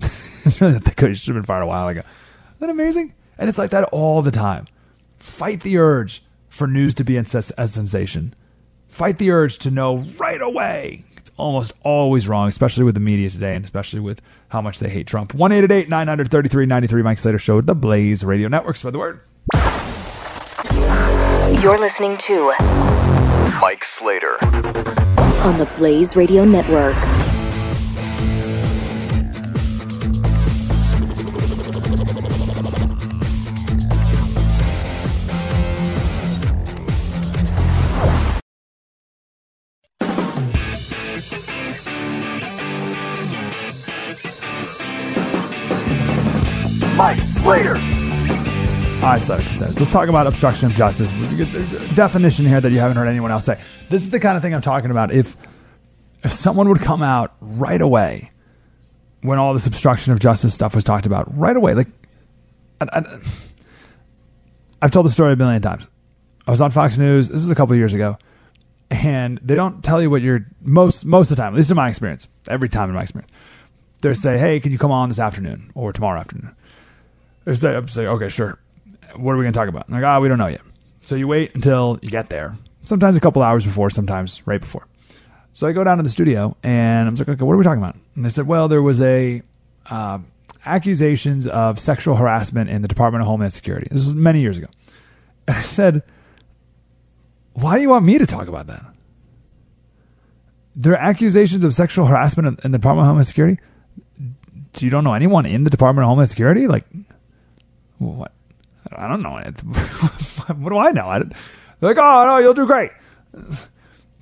good. 0.58 0.82
You 1.08 1.14
should 1.14 1.34
have 1.34 1.34
been 1.34 1.42
fired 1.42 1.62
a 1.62 1.66
while 1.66 1.88
ago. 1.88 2.00
Isn't 2.00 2.60
that 2.60 2.70
amazing? 2.70 3.14
And 3.38 3.48
it's 3.48 3.58
like 3.58 3.70
that 3.70 3.84
all 3.84 4.22
the 4.22 4.30
time. 4.30 4.68
Fight 5.18 5.60
the 5.62 5.78
urge 5.78 6.22
for 6.48 6.66
news 6.66 6.94
to 6.96 7.04
be 7.04 7.16
a 7.16 7.24
sensation. 7.24 8.34
Fight 8.88 9.18
the 9.18 9.30
urge 9.30 9.58
to 9.60 9.70
know 9.70 10.04
right 10.18 10.40
away. 10.40 11.04
It's 11.16 11.30
almost 11.36 11.72
always 11.82 12.28
wrong, 12.28 12.48
especially 12.48 12.84
with 12.84 12.94
the 12.94 13.00
media 13.00 13.30
today 13.30 13.56
and 13.56 13.64
especially 13.64 14.00
with 14.00 14.20
how 14.52 14.60
much 14.60 14.78
they 14.80 14.90
hate 14.90 15.06
Trump. 15.06 15.32
1 15.32 15.50
933 15.88 16.66
93 16.66 17.02
Mike 17.02 17.18
Slater 17.18 17.38
Show, 17.38 17.62
the 17.62 17.74
Blaze 17.74 18.22
Radio 18.22 18.48
Network. 18.48 18.76
Spread 18.76 18.92
the 18.92 18.98
word. 18.98 19.20
You're 21.62 21.78
listening 21.78 22.18
to 22.18 22.52
Mike 23.60 23.84
Slater. 23.84 24.36
on 25.42 25.58
the 25.58 25.68
Blaze 25.78 26.16
Radio 26.16 26.44
Network. 26.44 26.96
Let's 49.78 49.90
talk 49.90 50.08
about 50.08 50.26
obstruction 50.26 50.66
of 50.66 50.72
justice. 50.72 51.10
Definition 51.94 52.46
here 52.46 52.60
that 52.60 52.70
you 52.70 52.78
haven't 52.78 52.96
heard 52.96 53.08
anyone 53.08 53.30
else 53.30 53.44
say. 53.46 53.60
This 53.88 54.02
is 54.02 54.10
the 54.10 54.20
kind 54.20 54.36
of 54.36 54.42
thing 54.42 54.54
I'm 54.54 54.62
talking 54.62 54.90
about. 54.90 55.12
If 55.12 55.36
if 56.24 56.32
someone 56.32 56.68
would 56.68 56.80
come 56.80 57.02
out 57.02 57.34
right 57.40 57.80
away 57.80 58.30
when 59.22 59.38
all 59.38 59.52
this 59.54 59.66
obstruction 59.66 60.12
of 60.12 60.20
justice 60.20 60.54
stuff 60.54 60.74
was 60.74 60.84
talked 60.84 61.06
about, 61.06 61.36
right 61.36 61.56
away, 61.56 61.74
like 61.74 61.88
I, 62.80 63.18
I've 64.80 64.90
told 64.90 65.06
the 65.06 65.10
story 65.10 65.32
a 65.32 65.36
million 65.36 65.62
times. 65.62 65.86
I 66.46 66.50
was 66.50 66.60
on 66.60 66.70
Fox 66.70 66.98
News. 66.98 67.28
This 67.28 67.40
is 67.42 67.50
a 67.50 67.54
couple 67.54 67.74
years 67.76 67.94
ago, 67.94 68.18
and 68.90 69.38
they 69.42 69.54
don't 69.54 69.82
tell 69.82 70.02
you 70.02 70.10
what 70.10 70.22
you're 70.22 70.46
most 70.60 71.04
most 71.04 71.30
of 71.30 71.36
the 71.36 71.42
time. 71.42 71.54
At 71.54 71.56
least 71.56 71.70
in 71.70 71.76
my 71.76 71.88
experience, 71.88 72.28
every 72.48 72.68
time 72.68 72.88
in 72.88 72.94
my 72.94 73.02
experience, 73.02 73.32
they 74.00 74.14
say, 74.14 74.38
"Hey, 74.38 74.60
can 74.60 74.72
you 74.72 74.78
come 74.78 74.90
on 74.90 75.08
this 75.08 75.18
afternoon 75.20 75.70
or 75.74 75.92
tomorrow 75.92 76.20
afternoon?" 76.20 76.54
They 77.44 77.54
say, 77.54 77.76
I 77.76 77.86
say, 77.86 78.06
"Okay, 78.06 78.28
sure." 78.28 78.58
What 79.16 79.32
are 79.32 79.36
we 79.38 79.44
going 79.44 79.52
to 79.52 79.58
talk 79.58 79.68
about? 79.68 79.86
I'm 79.88 79.94
like, 79.94 80.04
oh, 80.04 80.20
we 80.20 80.28
don't 80.28 80.38
know 80.38 80.48
yet. 80.48 80.62
So 81.00 81.14
you 81.14 81.26
wait 81.26 81.54
until 81.54 81.98
you 82.02 82.10
get 82.10 82.28
there. 82.28 82.54
Sometimes 82.84 83.16
a 83.16 83.20
couple 83.20 83.42
hours 83.42 83.64
before, 83.64 83.90
sometimes 83.90 84.44
right 84.46 84.60
before. 84.60 84.86
So 85.52 85.66
I 85.66 85.72
go 85.72 85.84
down 85.84 85.98
to 85.98 86.02
the 86.02 86.08
studio 86.08 86.56
and 86.62 87.08
I'm 87.08 87.14
like, 87.14 87.28
okay, 87.28 87.44
what 87.44 87.52
are 87.52 87.56
we 87.56 87.64
talking 87.64 87.82
about? 87.82 87.96
And 88.16 88.24
they 88.24 88.30
said, 88.30 88.46
well, 88.46 88.68
there 88.68 88.82
was 88.82 89.00
a 89.00 89.42
uh, 89.86 90.18
accusations 90.64 91.46
of 91.46 91.78
sexual 91.78 92.16
harassment 92.16 92.70
in 92.70 92.82
the 92.82 92.88
Department 92.88 93.22
of 93.22 93.28
Homeland 93.28 93.52
Security. 93.52 93.88
This 93.90 94.04
was 94.04 94.14
many 94.14 94.40
years 94.40 94.58
ago. 94.58 94.68
And 95.48 95.56
I 95.56 95.62
said, 95.62 96.04
why 97.54 97.74
do 97.74 97.82
you 97.82 97.88
want 97.88 98.04
me 98.04 98.16
to 98.16 98.26
talk 98.26 98.46
about 98.46 98.68
that? 98.68 98.84
There 100.76 100.92
are 100.92 100.96
accusations 100.96 101.64
of 101.64 101.74
sexual 101.74 102.06
harassment 102.06 102.60
in 102.64 102.70
the 102.70 102.78
Department 102.78 103.02
of 103.02 103.08
Homeland 103.08 103.26
Security. 103.26 103.58
Do 104.72 104.84
you 104.84 104.90
don't 104.90 105.02
know 105.02 105.14
anyone 105.14 105.44
in 105.44 105.64
the 105.64 105.70
Department 105.70 106.04
of 106.04 106.10
Homeland 106.10 106.30
Security? 106.30 106.68
Like, 106.68 106.84
what? 107.98 108.30
I 108.96 109.08
don't 109.08 109.22
know. 109.22 109.32
what 110.56 110.70
do 110.70 110.78
I 110.78 110.92
know? 110.92 111.06
I 111.06 111.18
they're 111.18 111.90
like, 111.94 111.98
oh 111.98 112.26
no, 112.26 112.38
you'll 112.38 112.54
do 112.54 112.66
great. 112.66 112.90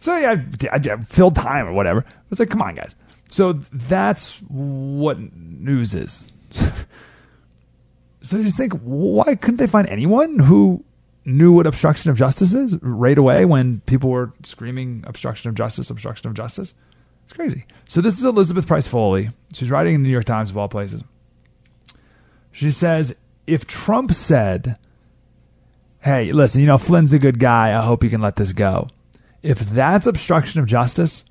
So 0.00 0.16
yeah, 0.16 0.42
I, 0.72 0.76
I 0.76 0.96
filled 1.04 1.36
time 1.36 1.66
or 1.66 1.72
whatever. 1.72 2.04
It's 2.30 2.40
like, 2.40 2.50
come 2.50 2.62
on, 2.62 2.74
guys. 2.74 2.94
So 3.28 3.52
that's 3.72 4.34
what 4.48 5.18
news 5.20 5.94
is. 5.94 6.26
so 8.22 8.38
you 8.38 8.44
just 8.44 8.56
think, 8.56 8.72
why 8.82 9.34
couldn't 9.36 9.58
they 9.58 9.66
find 9.66 9.88
anyone 9.88 10.38
who 10.38 10.82
knew 11.24 11.52
what 11.52 11.66
obstruction 11.66 12.10
of 12.10 12.16
justice 12.16 12.52
is 12.52 12.76
right 12.80 13.18
away 13.18 13.44
when 13.44 13.80
people 13.82 14.10
were 14.10 14.32
screaming 14.42 15.04
obstruction 15.06 15.48
of 15.48 15.54
justice, 15.54 15.90
obstruction 15.90 16.28
of 16.28 16.34
justice? 16.34 16.74
It's 17.24 17.34
crazy. 17.34 17.66
So 17.84 18.00
this 18.00 18.18
is 18.18 18.24
Elizabeth 18.24 18.66
Price 18.66 18.86
Foley. 18.86 19.30
She's 19.52 19.70
writing 19.70 19.94
in 19.94 20.02
the 20.02 20.08
New 20.08 20.12
York 20.12 20.24
Times 20.24 20.50
of 20.50 20.58
all 20.58 20.68
places. 20.68 21.04
She 22.52 22.70
says 22.70 23.14
if 23.46 23.66
Trump 23.66 24.14
said, 24.14 24.78
hey, 26.00 26.32
listen, 26.32 26.60
you 26.60 26.66
know, 26.66 26.78
Flynn's 26.78 27.12
a 27.12 27.18
good 27.18 27.38
guy. 27.38 27.76
I 27.76 27.82
hope 27.84 28.04
you 28.04 28.10
can 28.10 28.20
let 28.20 28.36
this 28.36 28.52
go. 28.52 28.88
If 29.42 29.58
that's 29.58 30.06
obstruction 30.06 30.60
of 30.60 30.66
justice, 30.66 31.24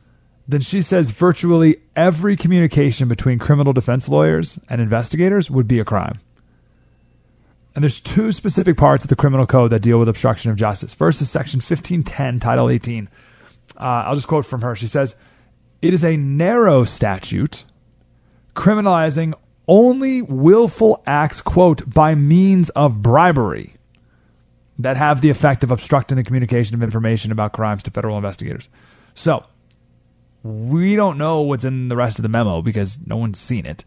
then 0.47 0.61
she 0.61 0.81
says 0.81 1.11
virtually 1.11 1.77
every 1.95 2.35
communication 2.35 3.07
between 3.07 3.37
criminal 3.37 3.73
defense 3.73 4.09
lawyers 4.09 4.57
and 4.67 4.81
investigators 4.81 5.51
would 5.51 5.67
be 5.67 5.79
a 5.79 5.85
crime. 5.85 6.19
And 7.75 7.83
there's 7.83 7.99
two 7.99 8.31
specific 8.31 8.75
parts 8.75 9.05
of 9.05 9.09
the 9.09 9.15
criminal 9.15 9.45
code 9.45 9.71
that 9.71 9.81
deal 9.81 9.99
with 9.99 10.09
obstruction 10.09 10.49
of 10.49 10.57
justice. 10.57 10.93
First 10.93 11.21
is 11.21 11.29
section 11.29 11.59
1510, 11.59 12.39
title 12.39 12.69
18. 12.69 13.07
Uh, 13.77 13.83
I'll 13.83 14.15
just 14.15 14.27
quote 14.27 14.45
from 14.45 14.61
her. 14.61 14.75
She 14.75 14.87
says, 14.87 15.15
It 15.81 15.93
is 15.93 16.03
a 16.03 16.17
narrow 16.17 16.83
statute 16.83 17.65
criminalizing 18.55 19.33
only 19.69 20.21
willful 20.23 21.01
acts, 21.05 21.41
quote, 21.41 21.87
by 21.93 22.15
means 22.15 22.69
of 22.71 23.01
bribery 23.01 23.73
that 24.79 24.97
have 24.97 25.21
the 25.21 25.29
effect 25.29 25.63
of 25.63 25.71
obstructing 25.71 26.17
the 26.17 26.23
communication 26.23 26.73
of 26.73 26.81
information 26.81 27.31
about 27.31 27.53
crimes 27.53 27.83
to 27.83 27.91
federal 27.91 28.17
investigators. 28.17 28.67
So, 29.13 29.45
we 30.41 30.95
don't 30.95 31.17
know 31.17 31.41
what's 31.41 31.65
in 31.65 31.89
the 31.89 31.95
rest 31.95 32.17
of 32.17 32.23
the 32.23 32.29
memo 32.29 32.61
because 32.61 32.97
no 33.05 33.17
one's 33.17 33.39
seen 33.39 33.65
it. 33.65 33.85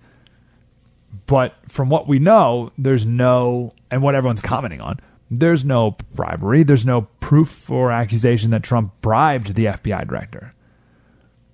But 1.26 1.57
from 1.68 1.89
what 1.89 2.07
we 2.07 2.18
know, 2.18 2.70
there's 2.78 3.05
no, 3.05 3.74
and 3.91 4.03
what 4.03 4.14
everyone's 4.14 4.43
commenting 4.43 4.80
on, 4.80 5.01
There's 5.35 5.64
no 5.64 5.97
bribery. 6.14 6.62
There's 6.62 6.85
no 6.85 7.09
proof 7.20 7.70
or 7.70 7.91
accusation 7.91 8.51
that 8.51 8.62
Trump 8.62 8.93
bribed 9.01 9.55
the 9.55 9.64
FBI 9.64 10.07
director. 10.07 10.55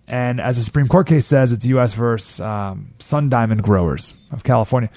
And 0.08 0.40
as 0.40 0.56
the 0.56 0.64
Supreme 0.64 0.88
Court 0.88 1.06
case 1.06 1.26
says, 1.26 1.52
it's 1.52 1.66
U.S. 1.66 1.92
versus 1.92 2.40
um, 2.40 2.94
Sun 2.98 3.28
Diamond 3.28 3.62
Growers 3.62 4.14
of 4.32 4.42
California. 4.42 4.88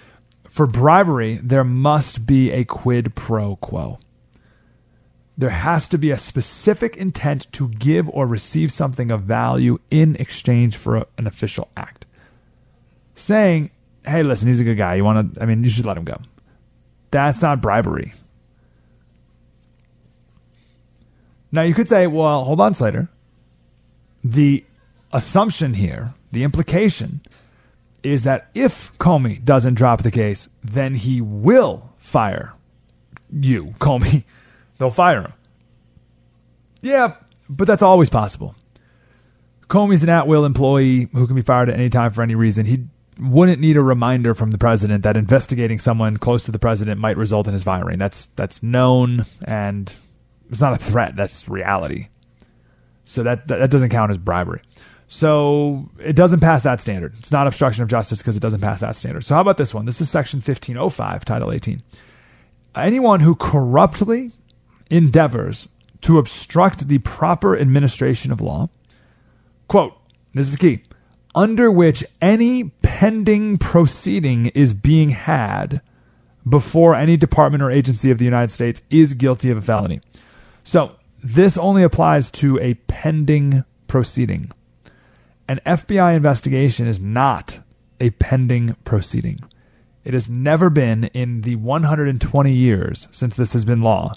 For 0.47 0.65
bribery, 0.65 1.39
there 1.43 1.65
must 1.65 2.25
be 2.25 2.49
a 2.51 2.63
quid 2.63 3.13
pro 3.13 3.57
quo. 3.57 3.99
There 5.37 5.49
has 5.49 5.89
to 5.89 5.97
be 5.97 6.11
a 6.11 6.17
specific 6.17 6.95
intent 6.95 7.47
to 7.53 7.67
give 7.67 8.09
or 8.09 8.25
receive 8.25 8.71
something 8.71 9.11
of 9.11 9.23
value 9.23 9.79
in 9.89 10.15
exchange 10.15 10.77
for 10.77 10.97
a, 10.97 11.07
an 11.17 11.27
official 11.27 11.67
act. 11.75 12.05
Saying, 13.15 13.69
hey, 14.05 14.23
listen, 14.23 14.47
he's 14.47 14.61
a 14.61 14.63
good 14.63 14.77
guy. 14.77 14.95
You 14.95 15.03
want 15.03 15.33
to, 15.33 15.41
I 15.41 15.45
mean, 15.45 15.63
you 15.63 15.69
should 15.69 15.85
let 15.85 15.97
him 15.97 16.05
go. 16.05 16.17
That's 17.11 17.41
not 17.41 17.61
bribery. 17.61 18.13
Now, 21.51 21.63
you 21.63 21.73
could 21.73 21.89
say, 21.89 22.07
well, 22.07 22.45
hold 22.45 22.61
on, 22.61 22.73
Slater. 22.73 23.09
The 24.23 24.63
assumption 25.13 25.73
here, 25.73 26.13
the 26.31 26.43
implication, 26.43 27.21
is 28.03 28.23
that 28.23 28.49
if 28.53 28.97
Comey 28.97 29.43
doesn't 29.43 29.75
drop 29.75 30.03
the 30.03 30.11
case, 30.11 30.49
then 30.63 30.95
he 30.95 31.21
will 31.21 31.89
fire 31.97 32.53
you, 33.31 33.75
Comey. 33.79 34.23
They'll 34.77 34.89
fire 34.89 35.21
him. 35.21 35.33
Yeah, 36.81 37.15
but 37.47 37.67
that's 37.67 37.83
always 37.83 38.09
possible. 38.09 38.55
Comey's 39.69 40.03
an 40.03 40.09
at 40.09 40.27
will 40.27 40.43
employee 40.43 41.07
who 41.13 41.27
can 41.27 41.35
be 41.35 41.41
fired 41.41 41.69
at 41.69 41.75
any 41.75 41.89
time 41.89 42.11
for 42.11 42.23
any 42.23 42.35
reason. 42.35 42.65
He 42.65 42.85
wouldn't 43.19 43.61
need 43.61 43.77
a 43.77 43.81
reminder 43.81 44.33
from 44.33 44.51
the 44.51 44.57
president 44.57 45.03
that 45.03 45.15
investigating 45.15 45.79
someone 45.79 46.17
close 46.17 46.43
to 46.45 46.51
the 46.51 46.59
president 46.59 46.99
might 46.99 47.17
result 47.17 47.47
in 47.47 47.53
his 47.53 47.63
firing. 47.63 47.99
That's 47.99 48.25
that's 48.35 48.63
known 48.63 49.25
and 49.43 49.93
it's 50.49 50.59
not 50.59 50.73
a 50.73 50.77
threat, 50.77 51.15
that's 51.15 51.47
reality. 51.47 52.07
So 53.05 53.23
that 53.23 53.47
that, 53.47 53.59
that 53.59 53.71
doesn't 53.71 53.89
count 53.89 54.11
as 54.11 54.17
bribery. 54.17 54.61
So 55.13 55.89
it 55.99 56.15
doesn't 56.15 56.39
pass 56.39 56.63
that 56.63 56.79
standard. 56.79 57.15
It's 57.19 57.33
not 57.33 57.45
obstruction 57.45 57.83
of 57.83 57.89
justice 57.89 58.19
because 58.19 58.37
it 58.37 58.39
doesn't 58.39 58.61
pass 58.61 58.79
that 58.79 58.95
standard. 58.95 59.25
So 59.25 59.35
how 59.35 59.41
about 59.41 59.57
this 59.57 59.73
one? 59.73 59.85
This 59.85 59.99
is 59.99 60.09
section 60.09 60.37
1505, 60.37 61.25
title 61.25 61.51
18. 61.51 61.83
Anyone 62.77 63.19
who 63.19 63.35
corruptly 63.35 64.31
endeavors 64.89 65.67
to 66.03 66.17
obstruct 66.17 66.87
the 66.87 66.99
proper 66.99 67.59
administration 67.59 68.31
of 68.31 68.39
law, 68.39 68.69
quote, 69.67 69.97
this 70.33 70.47
is 70.47 70.55
key, 70.55 70.81
under 71.35 71.69
which 71.69 72.05
any 72.21 72.69
pending 72.81 73.57
proceeding 73.57 74.45
is 74.47 74.73
being 74.73 75.09
had 75.09 75.81
before 76.47 76.95
any 76.95 77.17
department 77.17 77.61
or 77.61 77.69
agency 77.69 78.11
of 78.11 78.17
the 78.17 78.25
United 78.25 78.49
States 78.49 78.81
is 78.89 79.13
guilty 79.13 79.51
of 79.51 79.57
a 79.57 79.61
felony. 79.61 79.99
So 80.63 80.95
this 81.21 81.57
only 81.57 81.83
applies 81.83 82.31
to 82.31 82.57
a 82.59 82.75
pending 82.75 83.65
proceeding. 83.89 84.53
An 85.51 85.59
FBI 85.65 86.15
investigation 86.15 86.87
is 86.87 87.01
not 87.01 87.59
a 87.99 88.11
pending 88.11 88.77
proceeding. 88.85 89.43
It 90.05 90.13
has 90.13 90.29
never 90.29 90.69
been 90.69 91.03
in 91.13 91.41
the 91.41 91.57
120 91.57 92.53
years 92.53 93.09
since 93.11 93.35
this 93.35 93.51
has 93.51 93.65
been 93.65 93.81
law. 93.81 94.15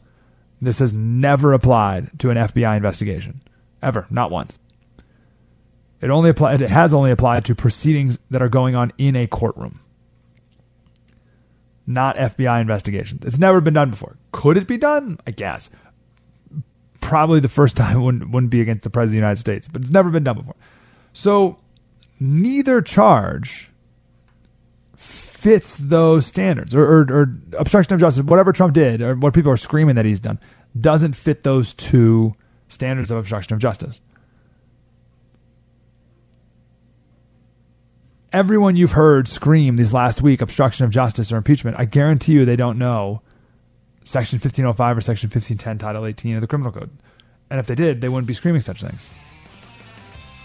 This 0.63 0.79
has 0.79 0.95
never 0.95 1.53
applied 1.53 2.21
to 2.21 2.31
an 2.31 2.37
FBI 2.37 2.77
investigation. 2.77 3.43
Ever. 3.83 4.07
Not 4.11 4.31
once. 4.31 4.59
It 6.01 6.09
only 6.09 6.31
applied 6.31 6.63
it 6.63 6.71
has 6.71 6.95
only 6.95 7.11
applied 7.11 7.47
to 7.47 7.57
proceedings 7.57 8.21
that 8.31 8.41
are 8.41 8.49
going 8.49 8.77
on 8.77 8.93
in 8.97 9.17
a 9.17 9.27
courtroom. 9.27 9.81
Not 11.85 12.17
FBI 12.17 12.61
investigations. 12.61 13.25
It's 13.25 13.39
never 13.41 13.61
been 13.61 13.75
done 13.75 13.91
before. 13.91 14.19
Could 14.31 14.57
it 14.57 14.69
be 14.69 14.77
done? 14.77 15.19
I 15.27 15.33
guess. 15.33 15.69
Probably 17.01 17.41
the 17.41 17.49
first 17.49 17.77
time 17.77 18.05
wouldn't, 18.05 18.31
wouldn't 18.31 18.53
be 18.53 18.61
against 18.61 18.85
the 18.85 18.91
President 18.91 19.17
of 19.17 19.23
the 19.23 19.27
United 19.27 19.41
States, 19.41 19.67
but 19.67 19.83
it's 19.83 19.91
never 19.91 20.11
been 20.11 20.23
done 20.23 20.37
before. 20.37 20.55
So 21.15 21.59
neither 22.21 22.83
charge 22.83 23.71
fits 24.97 25.77
those 25.77 26.27
standards 26.27 26.75
or, 26.75 26.83
or, 26.83 27.01
or, 27.11 27.39
obstruction 27.59 27.95
of 27.95 28.01
justice, 28.01 28.25
whatever 28.25 28.53
Trump 28.53 28.75
did 28.75 29.01
or 29.01 29.15
what 29.15 29.33
people 29.33 29.51
are 29.53 29.57
screaming 29.57 29.95
that 29.95 30.05
he's 30.05 30.21
done, 30.21 30.39
doesn't 30.79 31.13
fit 31.13 31.43
those 31.43 31.73
two 31.75 32.35
standards 32.69 33.11
of 33.11 33.19
obstruction 33.19 33.55
of 33.55 33.61
justice. 33.61 34.01
Everyone 38.33 38.75
you've 38.75 38.93
heard 38.93 39.29
scream 39.29 39.77
these 39.77 39.93
last 39.93 40.21
week 40.21 40.41
obstruction 40.41 40.85
of 40.85 40.91
justice 40.91 41.31
or 41.31 41.37
impeachment, 41.37 41.77
I 41.79 41.85
guarantee 41.85 42.33
you 42.33 42.45
they 42.45 42.57
don't 42.57 42.79
know 42.79 43.23
Section 44.03 44.37
1505 44.37 44.97
or 44.97 45.01
Section 45.01 45.29
1510, 45.29 45.79
Title 45.79 46.07
18 46.07 46.35
of 46.37 46.41
the 46.41 46.47
Criminal 46.49 46.73
Code. 46.73 46.91
And 47.51 47.61
if 47.61 47.67
they 47.67 47.77
did, 47.77 48.01
they 48.01 48.09
wouldn't 48.09 48.27
be 48.27 48.35
screaming 48.35 48.63
such 48.63 48.81
things. 48.81 49.11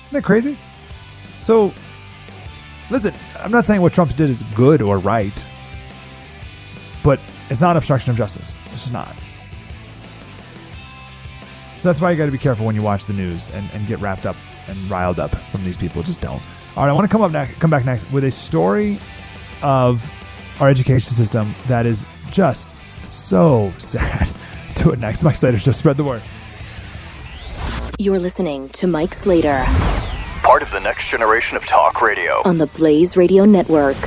Isn't 0.10 0.22
that 0.22 0.24
crazy? 0.24 0.57
So, 1.38 1.72
listen, 2.89 3.14
I'm 3.38 3.51
not 3.51 3.68
saying 3.68 3.82
what 3.82 3.93
Trump 3.93 4.16
did 4.16 4.28
is 4.28 4.41
good 4.55 4.82
or 4.82 4.97
right, 4.97 5.45
but 7.03 7.20
it's 7.51 7.62
not 7.62 7.78
obstruction 7.78 8.10
of 8.10 8.18
justice. 8.18 8.57
It's 8.74 8.82
just 8.82 8.93
not. 8.93 9.16
So 11.78 11.89
that's 11.89 12.01
why 12.01 12.10
you 12.10 12.18
got 12.18 12.26
to 12.26 12.32
be 12.32 12.39
careful 12.39 12.66
when 12.66 12.74
you 12.74 12.82
watch 12.82 13.05
the 13.05 13.14
news 13.14 13.49
and, 13.51 13.70
and 13.76 13.86
get 13.86 13.99
wrapped 13.99 14.26
up 14.26 14.36
and 14.68 14.78
riled 14.89 15.20
up 15.20 15.30
from 15.30 15.64
these 15.64 15.78
people. 15.78 16.01
Just 16.01 16.22
don't. 16.22 16.41
All 16.76 16.86
right, 16.86 16.89
I 16.89 16.93
want 16.93 17.07
to 17.07 17.12
come 17.12 17.22
up 17.22 17.32
next, 17.32 17.60
come 17.60 17.70
back 17.70 17.86
next 17.86 18.12
with 18.12 18.24
a 18.24 18.32
story 18.32 18.97
of 19.62 20.03
our 20.60 20.70
education 20.70 21.14
system 21.14 21.53
that 21.68 21.86
is 21.86 22.03
just 22.32 22.68
so 23.05 23.72
sad. 23.78 24.28
Do 24.76 24.89
it 24.89 24.97
next. 24.97 25.22
Mike 25.22 25.36
Slater 25.36 25.60
Show. 25.60 25.72
Spread 25.72 25.97
the 25.97 26.03
word. 26.03 26.24
You're 28.02 28.18
listening 28.18 28.70
to 28.70 28.88
Mike 28.88 29.14
Slater 29.14 29.66
Part 30.41 30.62
of 30.62 30.72
the 30.72 30.80
next 30.80 31.10
generation 31.10 31.58
of 31.58 31.66
talk 31.66 32.02
radio. 32.02 32.41
on 32.45 32.58
the 32.58 32.68
Blaze 32.68 33.18
Radio 33.18 33.43
Network. 33.43 33.97